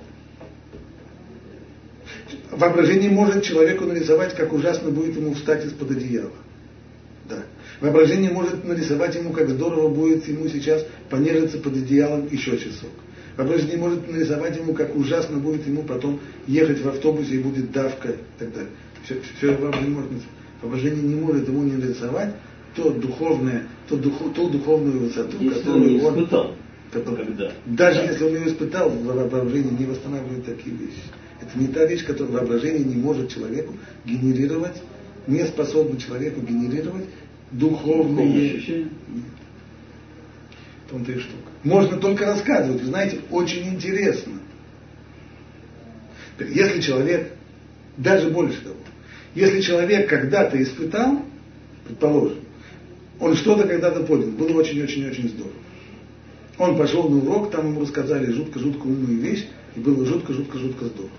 Воображение 2.56 3.10
может 3.10 3.42
человеку 3.42 3.84
нарисовать, 3.84 4.34
как 4.34 4.52
ужасно 4.52 4.90
будет 4.90 5.16
ему 5.16 5.34
встать 5.34 5.64
из-под 5.64 5.92
одеяла. 5.92 6.32
Да. 7.28 7.42
Воображение 7.80 8.30
может 8.30 8.64
нарисовать 8.64 9.14
ему, 9.14 9.32
как 9.32 9.48
здорово 9.48 9.88
будет 9.88 10.26
ему 10.28 10.48
сейчас 10.48 10.84
понежиться 11.10 11.58
под 11.58 11.74
одеялом 11.74 12.28
еще 12.30 12.58
часок. 12.58 12.90
Воображение 13.36 13.78
может 13.78 14.10
нарисовать 14.10 14.56
ему, 14.56 14.74
как 14.74 14.94
ужасно 14.94 15.38
будет 15.38 15.66
ему 15.66 15.82
потом 15.82 16.20
ехать 16.46 16.80
в 16.80 16.88
автобусе 16.88 17.36
и 17.36 17.38
будет 17.38 17.72
давка 17.72 18.10
и 18.10 18.16
так 18.38 18.52
далее. 18.52 18.70
Все, 19.04 19.16
все 19.36 19.50
воображение 19.52 19.96
может 19.96 20.10
Воображение 20.62 21.02
не 21.02 21.14
может 21.16 21.46
ему 21.46 21.62
не 21.62 21.72
нарисовать 21.72 22.34
то 22.74 22.90
духовное, 22.90 23.68
то 23.88 23.96
духу, 23.96 24.30
ту 24.30 24.48
духовную 24.48 24.98
высоту, 24.98 25.36
если 25.38 25.58
которую 25.58 26.02
он 26.02 26.18
испытал. 26.20 26.54
Он, 26.94 27.16
когда? 27.16 27.52
Даже 27.66 28.00
если 28.00 28.24
он 28.24 28.34
ее 28.34 28.48
испытал, 28.48 28.90
воображение 28.90 29.72
не 29.78 29.84
восстанавливает 29.84 30.46
такие 30.46 30.74
вещи. 30.74 31.02
Это 31.46 31.58
не 31.58 31.68
та 31.68 31.84
вещь, 31.84 32.04
которую 32.04 32.32
воображение 32.32 32.84
не 32.84 32.96
может 32.96 33.30
человеку 33.30 33.74
генерировать, 34.04 34.80
не 35.26 35.44
способно 35.46 36.00
человеку 36.00 36.40
генерировать 36.40 37.06
духовные 37.50 38.56
ощущения. 38.56 38.90
Том-то 40.90 41.12
и 41.12 41.18
штука. 41.18 41.50
Можно 41.62 41.96
только 41.98 42.26
рассказывать. 42.26 42.82
Вы 42.82 42.88
знаете, 42.88 43.20
очень 43.30 43.68
интересно. 43.68 44.34
Если 46.38 46.80
человек, 46.80 47.32
даже 47.96 48.30
больше 48.30 48.60
того, 48.60 48.76
если 49.34 49.60
человек 49.60 50.08
когда-то 50.08 50.60
испытал, 50.62 51.22
предположим, 51.86 52.40
он 53.20 53.36
что-то 53.36 53.66
когда-то 53.66 54.02
понял, 54.04 54.30
было 54.30 54.60
очень-очень-очень 54.60 55.28
здорово. 55.28 55.54
Он 56.58 56.76
пошел 56.76 57.08
на 57.08 57.18
урок, 57.18 57.50
там 57.50 57.68
ему 57.68 57.80
рассказали 57.80 58.30
жутко-жутко 58.30 58.86
умную 58.86 59.18
вещь, 59.18 59.46
и 59.76 59.80
было 59.80 60.04
жутко-жутко-жутко 60.04 60.86
здорово. 60.86 61.10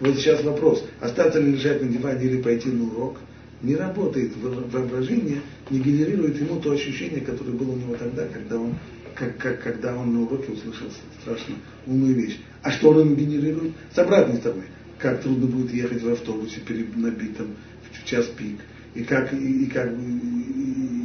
Вот 0.00 0.16
сейчас 0.16 0.42
вопрос, 0.44 0.84
остаться 1.00 1.40
ли 1.40 1.52
лежать 1.52 1.82
на 1.82 1.88
диване 1.88 2.24
или 2.26 2.40
пойти 2.40 2.68
на 2.68 2.84
урок, 2.84 3.18
не 3.62 3.74
работает 3.74 4.32
воображение, 4.36 5.40
не 5.70 5.80
генерирует 5.80 6.40
ему 6.40 6.60
то 6.60 6.70
ощущение, 6.70 7.20
которое 7.20 7.52
было 7.52 7.72
у 7.72 7.76
него 7.76 7.94
тогда, 7.96 8.26
когда 8.28 8.58
он, 8.60 8.74
как, 9.16 9.36
как, 9.38 9.60
когда 9.60 9.96
он 9.96 10.14
на 10.14 10.22
уроке 10.22 10.52
услышал 10.52 10.86
страшно 11.20 11.56
умную 11.86 12.14
вещь. 12.14 12.38
А 12.62 12.70
что 12.70 12.90
он 12.90 13.00
ему 13.00 13.16
генерирует? 13.16 13.72
С 13.92 13.98
обратной 13.98 14.36
стороны. 14.36 14.64
Как 14.98 15.22
трудно 15.22 15.46
будет 15.46 15.72
ехать 15.72 16.02
в 16.02 16.10
автобусе 16.10 16.60
перед 16.60 16.96
набитым 16.96 17.56
в 17.92 18.04
час 18.04 18.26
пик. 18.26 18.60
И 18.94 19.02
как, 19.02 19.32
и, 19.32 19.64
и 19.64 19.66
как 19.66 19.96
бы... 19.96 20.02
И, 20.02 20.98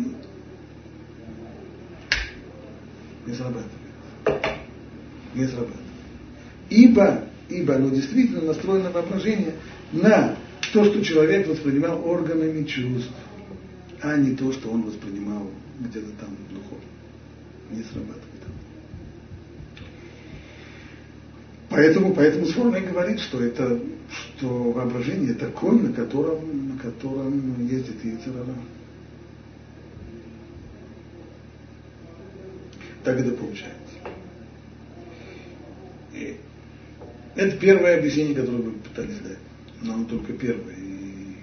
не 3.25 3.33
срабатывает. 3.33 3.71
Не 5.33 5.47
срабатывает. 5.47 5.79
Ибо 6.69 7.23
ибо 7.53 7.75
оно 7.75 7.89
действительно 7.89 8.41
настроено 8.41 8.89
воображение 8.91 9.55
на 9.91 10.35
то, 10.71 10.83
что 10.85 11.03
человек 11.03 11.47
воспринимал 11.47 12.05
органами 12.07 12.63
чувств, 12.65 13.11
а 14.01 14.17
не 14.17 14.35
то, 14.35 14.51
что 14.51 14.69
он 14.69 14.83
воспринимал 14.83 15.49
где-то 15.79 16.09
там 16.19 16.29
духовно. 16.49 16.85
Не 17.71 17.83
срабатывает. 17.83 18.23
Поэтому, 21.69 22.13
поэтому 22.13 22.45
Сформа 22.45 22.79
говорит, 22.79 23.19
что 23.19 23.41
это 23.43 23.79
что 24.13 24.71
воображение 24.71 25.31
это 25.31 25.47
конь, 25.47 25.81
на 25.81 25.93
котором, 25.93 26.69
на 26.69 26.77
котором 26.77 27.65
ездит 27.65 28.03
Яцерара. 28.03 28.53
Так 33.03 33.19
это 33.19 33.31
получается. 33.31 33.73
И 36.13 36.37
это 37.35 37.57
первое 37.57 37.97
объяснение, 37.97 38.35
которое 38.35 38.61
мы 38.61 38.71
пытались 38.73 39.17
дать. 39.19 39.37
Но 39.81 39.93
оно 39.95 40.05
только 40.05 40.33
первое. 40.33 40.75
И, 40.75 41.35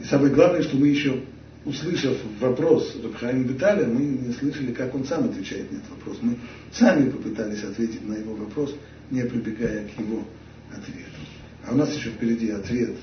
и 0.00 0.04
самое 0.04 0.32
главное, 0.32 0.62
что 0.62 0.76
мы 0.76 0.88
еще, 0.88 1.20
услышав 1.64 2.16
вопрос 2.40 2.96
Рабхаима 3.02 3.44
Беталя, 3.44 3.86
мы 3.86 4.00
не 4.02 4.32
слышали, 4.32 4.72
как 4.72 4.94
он 4.94 5.04
сам 5.04 5.24
отвечает 5.24 5.70
на 5.70 5.76
этот 5.76 5.90
вопрос. 5.90 6.18
Мы 6.22 6.36
сами 6.72 7.10
попытались 7.10 7.62
ответить 7.62 8.06
на 8.08 8.14
его 8.14 8.34
вопрос, 8.34 8.74
не 9.10 9.22
прибегая 9.22 9.86
к 9.86 10.00
его 10.00 10.24
ответу. 10.70 11.20
А 11.66 11.72
у 11.72 11.76
нас 11.76 11.94
еще 11.94 12.10
впереди 12.10 12.50
ответ 12.50 12.96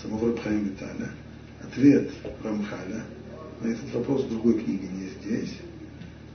самого 0.00 0.28
Рабхаима 0.28 0.68
Беталя, 0.68 1.10
ответ 1.62 2.10
Рамхаля 2.42 3.02
на 3.60 3.68
этот 3.68 3.92
вопрос 3.92 4.24
в 4.24 4.30
другой 4.30 4.60
книге, 4.60 4.88
не 4.88 5.08
здесь. 5.08 5.56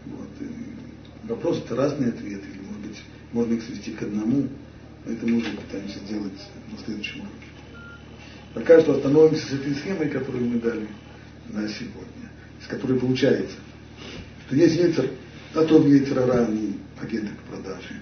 Вот. 0.06 0.30
И 0.42 1.28
вопрос 1.28 1.64
это 1.66 1.76
разные 1.76 2.10
ответы 2.10 2.48
можно 3.34 3.54
их 3.54 3.64
свести 3.64 3.92
к 3.92 4.02
одному, 4.04 4.48
это 5.06 5.26
мы 5.26 5.38
уже 5.38 5.52
пытаемся 5.52 6.00
сделать 6.00 6.34
на 6.72 6.78
следующем 6.84 7.22
уроке. 7.22 7.48
Пока 8.54 8.82
что 8.82 8.96
остановимся 8.96 9.48
с 9.48 9.54
этой 9.54 9.74
схемой, 9.76 10.10
которую 10.10 10.46
мы 10.46 10.60
дали 10.60 10.88
на 11.50 11.68
сегодня, 11.68 12.30
с 12.64 12.68
которой 12.68 13.00
получается, 13.00 13.58
что 14.46 14.56
есть 14.56 14.76
яйцер, 14.76 15.10
а 15.54 15.64
тот 15.64 15.86
яйцерара, 15.86 16.46
они 16.46 16.78
агенты 17.02 17.32
по 17.46 17.56
продаже. 17.56 18.02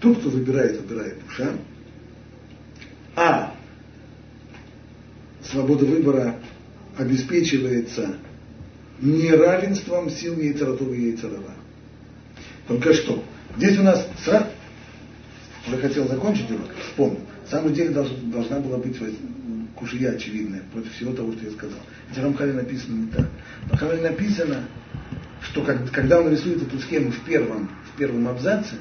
Тот, 0.00 0.18
кто 0.18 0.30
выбирает, 0.30 0.80
выбирает 0.80 1.22
душа, 1.24 1.52
а 3.14 3.54
свобода 5.44 5.84
выбора 5.84 6.40
обеспечивается 6.96 8.16
неравенством 9.00 10.10
сил 10.10 10.38
яйцератова 10.38 10.92
и 10.92 11.10
яйцерара. 11.10 11.54
Только 12.66 12.94
что? 12.94 13.22
Здесь 13.56 13.78
у 13.78 13.82
нас 13.82 14.06
сразу 14.24 14.46
уже 15.66 15.78
хотел 15.78 16.08
закончить 16.08 16.50
урок, 16.50 16.68
вспомнил. 16.80 17.20
В 17.46 17.50
самом 17.50 17.72
деле 17.74 17.90
долж, 17.90 18.08
должна 18.24 18.58
была 18.60 18.78
быть 18.78 18.96
кушия 19.76 20.12
очевидная 20.12 20.62
против 20.72 20.92
всего 20.92 21.12
того, 21.12 21.32
что 21.32 21.44
я 21.44 21.50
сказал. 21.52 21.78
Ведь 22.08 22.18
в 22.18 22.22
Рамхале 22.22 22.52
написано 22.52 22.94
не 22.94 23.06
так. 23.08 23.26
В 23.66 23.70
Рамхале 23.70 24.02
написано, 24.02 24.64
что 25.42 25.64
когда 25.92 26.20
он 26.20 26.30
рисует 26.30 26.62
эту 26.62 26.78
схему 26.78 27.10
в 27.10 27.20
первом, 27.24 27.68
в 27.92 27.98
первом 27.98 28.28
абзаце, 28.28 28.76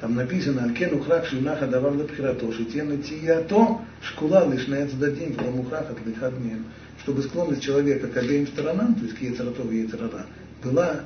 там 0.00 0.16
написано 0.16 0.64
«Алькен 0.64 0.94
ухрах 0.94 1.26
шинаха 1.26 1.68
давар 1.68 1.92
лапхирато, 1.92 2.52
шитена 2.52 2.96
тиято, 2.96 3.82
шкула 4.02 4.52
лишная 4.52 4.88
цдадим, 4.88 5.32
вдам 5.32 5.60
ухрах 5.60 5.90
от 5.90 6.04
лихадмин». 6.04 6.64
Чтобы 7.02 7.22
склонность 7.22 7.62
человека 7.62 8.08
к 8.08 8.16
обеим 8.16 8.46
сторонам, 8.48 8.94
то 8.94 9.04
есть 9.04 9.16
к 9.16 9.20
Ецаратов 9.20 9.70
и 9.70 9.82
Ецарара, 9.82 10.26
была 10.62 11.00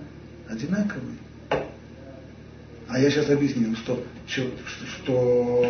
одинаковой. 0.49 1.19
А 2.89 3.01
я 3.01 3.11
сейчас 3.11 3.29
объясню, 3.31 3.75
что, 3.77 4.05
что, 4.29 4.43
что 4.97 5.65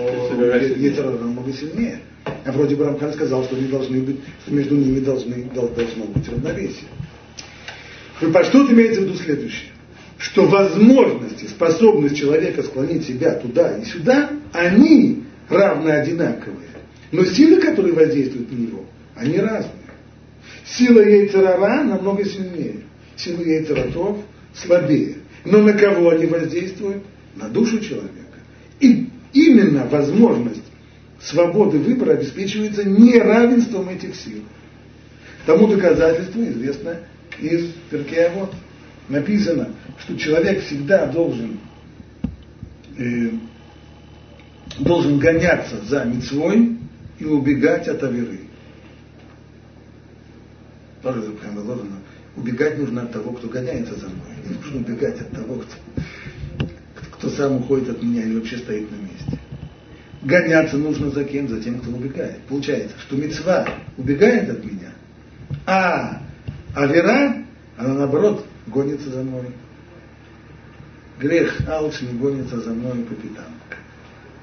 Ецер 0.77 1.07
намного 1.07 1.53
сильнее. 1.53 2.01
А 2.45 2.53
вроде 2.53 2.77
бы 2.77 2.85
Рамхан 2.85 3.13
сказал, 3.13 3.45
что, 3.45 3.57
не 3.57 3.69
должны 3.69 4.01
быть, 4.01 4.17
что 4.43 4.53
между 4.53 4.77
ними 4.77 5.01
должны, 5.01 5.45
должно 5.55 6.05
быть 6.05 6.29
равновесие. 6.29 6.89
Что 8.19 8.73
имеется 8.73 9.01
в 9.01 9.05
виду 9.05 9.15
следующее? 9.17 9.71
Что 10.19 10.47
возможности, 10.47 11.45
способность 11.45 12.17
человека 12.17 12.63
склонить 12.63 13.07
себя 13.07 13.33
туда 13.35 13.77
и 13.79 13.85
сюда, 13.85 14.31
они 14.53 15.25
равно 15.49 15.91
одинаковые. 15.91 16.69
Но 17.13 17.25
силы, 17.25 17.61
которые 17.61 17.95
воздействуют 17.95 18.51
на 18.51 18.57
него, 18.57 18.85
они 19.15 19.39
разные. 19.39 19.73
Сила 20.67 21.01
яйцерара 21.01 21.85
намного 21.85 22.25
сильнее. 22.25 22.81
Сила 23.17 23.43
яйцератов 23.43 24.19
слабее. 24.55 25.17
Но 25.47 25.63
на 25.63 25.73
кого 25.75 26.11
они 26.11 26.27
воздействуют? 26.27 27.05
На 27.37 27.49
душу 27.49 27.79
человека. 27.79 28.11
И 28.81 29.09
именно 29.33 29.87
возможность 29.87 30.63
свободы 31.21 31.79
выбора 31.79 32.13
обеспечивается 32.13 32.85
неравенством 32.85 33.89
этих 33.89 34.17
сил. 34.17 34.43
Тому 35.45 35.69
доказательство 35.69 36.43
известно 36.43 36.99
из 37.41 37.73
Перкея 37.91 38.31
вот. 38.35 38.53
Написано, 39.09 39.73
что 40.01 40.19
человек 40.19 40.65
всегда 40.65 41.07
должен, 41.07 41.61
э, 42.99 43.31
должен 44.81 45.21
гоняться 45.21 45.85
за 45.85 46.05
мецвой 46.05 46.77
и 47.21 47.25
убегать 47.25 47.87
от 47.87 48.03
аверы. 48.03 48.41
Тоже 51.03 51.23
заложено. 51.55 52.01
Убегать 52.37 52.79
нужно 52.79 53.03
от 53.03 53.13
того, 53.13 53.33
кто 53.33 53.49
гоняется 53.49 53.95
за 53.95 54.07
мной. 54.09 54.37
Не 54.45 54.55
нужно 54.55 54.81
убегать 54.81 55.21
от 55.21 55.31
того, 55.31 55.63
кто, 55.63 56.67
кто 57.13 57.31
сам 57.31 57.57
уходит 57.57 57.89
от 57.89 58.03
меня 58.03 58.23
или 58.23 58.35
вообще 58.35 58.59
стоит 58.59 58.91
на 58.91 58.97
месте. 58.97 59.41
Гоняться 60.23 60.77
нужно 60.77 61.11
за 61.11 61.25
кем? 61.25 61.49
За 61.49 61.61
тем, 61.61 61.81
кто 61.81 61.91
убегает. 61.91 62.43
Получается, 62.43 62.97
что 62.99 63.17
мецва 63.17 63.67
убегает 63.97 64.51
от 64.51 64.65
меня, 64.65 64.93
а 65.67 66.23
а 66.75 66.87
вера, 66.87 67.37
она 67.79 67.95
наоборот 67.95 68.45
гонится 68.67 69.09
за 69.09 69.23
мной. 69.23 69.47
Грех 71.19 71.67
алч 71.67 72.03
не 72.03 72.19
гонится 72.19 72.61
за 72.61 72.71
мной 72.71 73.03
по 73.05 73.15
пятам, 73.15 73.47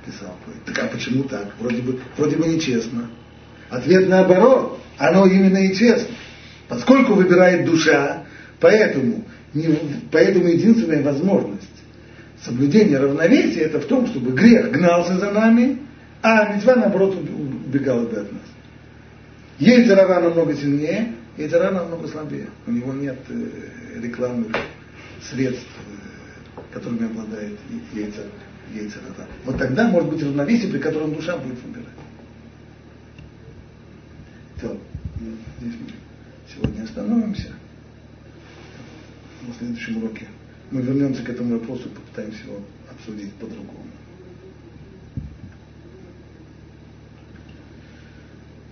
писал. 0.03 0.35
Так 0.65 0.79
а 0.79 0.87
почему 0.87 1.25
так? 1.25 1.53
Вроде 1.59 1.83
бы, 1.83 1.99
вроде 2.17 2.37
бы 2.37 2.47
нечестно. 2.47 3.07
Ответ 3.69 4.09
наоборот. 4.09 4.79
Оно 4.97 5.27
именно 5.27 5.57
и 5.57 5.75
честно. 5.75 6.15
Поскольку 6.73 7.13
выбирает 7.13 7.65
душа, 7.65 8.23
поэтому, 8.59 9.23
не, 9.53 9.77
поэтому 10.11 10.47
единственная 10.47 11.03
возможность 11.03 11.69
соблюдения 12.43 12.97
равновесия 12.97 13.61
это 13.61 13.79
в 13.79 13.85
том, 13.85 14.07
чтобы 14.07 14.31
грех 14.31 14.71
гнался 14.71 15.19
за 15.19 15.29
нами, 15.29 15.77
а 16.23 16.51
митва 16.51 16.75
наоборот 16.75 17.15
убегала 17.15 18.07
бы 18.07 18.17
от 18.17 18.31
нас. 18.31 19.85
Зарава 19.85 20.19
намного 20.19 20.55
сильнее, 20.55 21.13
рано 21.37 21.81
намного 21.81 22.07
слабее. 22.07 22.47
У 22.65 22.71
него 22.71 22.91
нет 22.93 23.19
э, 23.29 24.01
рекламных 24.01 24.55
средств, 25.29 25.67
э, 25.77 26.59
которыми 26.73 27.05
обладает 27.05 27.53
яйца 27.93 28.97
рода. 29.07 29.27
Вот 29.45 29.59
тогда 29.59 29.87
может 29.89 30.09
быть 30.09 30.23
равновесие, 30.23 30.71
при 30.71 30.79
котором 30.79 31.13
душа 31.13 31.37
будет 31.37 31.61
выбирать. 31.63 31.93
Все. 34.57 34.75
Здесь 35.61 35.73
мы 35.79 36.02
сегодня 36.53 36.83
остановимся. 36.83 37.53
На 39.47 39.53
следующем 39.53 39.97
уроке 39.97 40.27
мы 40.71 40.81
вернемся 40.81 41.23
к 41.23 41.29
этому 41.29 41.59
вопросу, 41.59 41.89
попытаемся 41.89 42.43
его 42.45 42.59
обсудить 42.89 43.33
по-другому. 43.33 43.87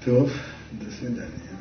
То, 0.05 0.29
до 0.71 0.91
свидания. 0.91 1.51